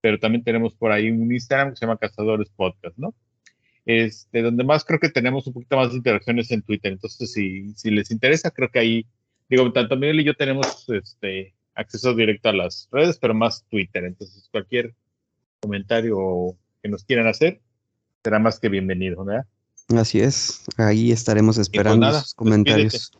pero 0.03 0.19
también 0.19 0.45
tenemos 0.45 0.75
por 0.75 0.93
ahí 0.93 1.11
un 1.11 1.33
Instagram 1.33 1.71
que 1.71 1.77
se 1.77 1.87
llama 1.87 1.97
Cazadores 1.97 2.51
Podcast, 2.51 2.99
¿no? 2.99 3.15
Este, 3.87 4.43
donde 4.43 4.65
más 4.65 4.85
creo 4.85 4.99
que 4.99 5.09
tenemos 5.09 5.47
un 5.47 5.53
poquito 5.53 5.77
más 5.77 5.91
de 5.91 5.97
interacciones 5.97 6.51
en 6.51 6.63
Twitter. 6.63 6.93
Entonces, 6.93 7.33
si, 7.33 7.73
si 7.75 7.91
les 7.91 8.11
interesa, 8.11 8.51
creo 8.51 8.69
que 8.69 8.81
ahí, 8.81 9.07
digo, 9.49 9.73
tanto 9.73 9.97
Miguel 9.97 10.21
y 10.21 10.25
yo 10.25 10.35
tenemos 10.35 10.85
este, 10.89 11.55
acceso 11.75 12.13
directo 12.15 12.49
a 12.49 12.53
las 12.53 12.89
redes, 12.91 13.17
pero 13.19 13.33
más 13.33 13.65
Twitter. 13.71 14.05
Entonces, 14.05 14.49
cualquier 14.51 14.93
comentario 15.61 16.57
que 16.83 16.89
nos 16.89 17.05
quieran 17.05 17.29
hacer 17.29 17.61
será 18.25 18.41
más 18.41 18.59
que 18.59 18.69
bienvenido, 18.69 19.25
¿verdad? 19.25 19.47
Así 19.95 20.21
es, 20.21 20.65
ahí 20.79 21.13
estaremos 21.13 21.57
pues 21.57 21.69
esperando 21.69 22.13
sus 22.13 22.35
comentarios. 22.35 23.13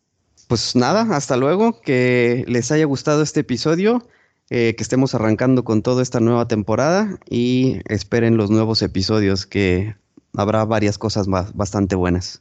Pues 0.49 0.75
nada, 0.75 1.17
hasta 1.17 1.37
luego, 1.37 1.81
que 1.81 2.45
les 2.49 2.73
haya 2.73 2.85
gustado 2.87 3.23
este 3.23 3.41
episodio, 3.41 4.09
eh, 4.51 4.75
que 4.77 4.83
estemos 4.83 5.15
arrancando 5.15 5.65
con 5.65 5.83
toda 5.83 6.03
esta 6.03 6.19
nueva 6.19 6.49
temporada 6.49 7.19
y 7.31 7.79
esperen 7.89 8.37
los 8.37 8.51
nuevos 8.51 8.83
episodios, 8.83 9.47
que 9.47 9.95
habrá 10.37 10.65
varias 10.65 10.99
cosas 10.99 11.27
bastante 11.29 11.97
buenas. 11.97 12.41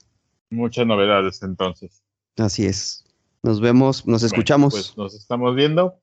Muchas 0.50 0.86
novedades 0.86 1.42
entonces. 1.42 2.04
Así 2.38 2.66
es. 2.66 3.06
Nos 3.42 3.62
vemos, 3.62 4.06
nos 4.06 4.24
escuchamos. 4.24 4.74
Pues 4.74 4.98
nos 4.98 5.16
estamos 5.16 5.56
viendo 5.56 5.96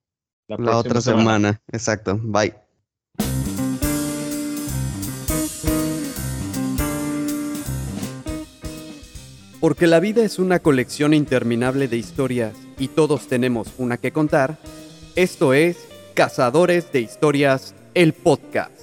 la, 0.49 0.77
otra 0.77 1.01
semana. 1.01 1.61
Exacto. 1.71 2.19
Bye. 2.23 2.55
Porque 9.61 9.87
la 9.87 10.01
vida 10.01 10.25
es 10.25 10.41
una 10.41 10.59
colección 10.59 11.15
interminable 11.15 11.87
de 11.87 11.97
historias 11.97 12.57
y 12.79 12.89
todos 12.89 13.29
tenemos 13.29 13.69
una 13.79 13.97
que 13.97 14.11
contar, 14.11 14.59
esto 15.15 15.55
es 15.55 15.89
Cazadores 16.15 16.91
de 16.91 17.01
Historias, 17.01 17.73
el 17.95 18.13
podcast. 18.13 18.82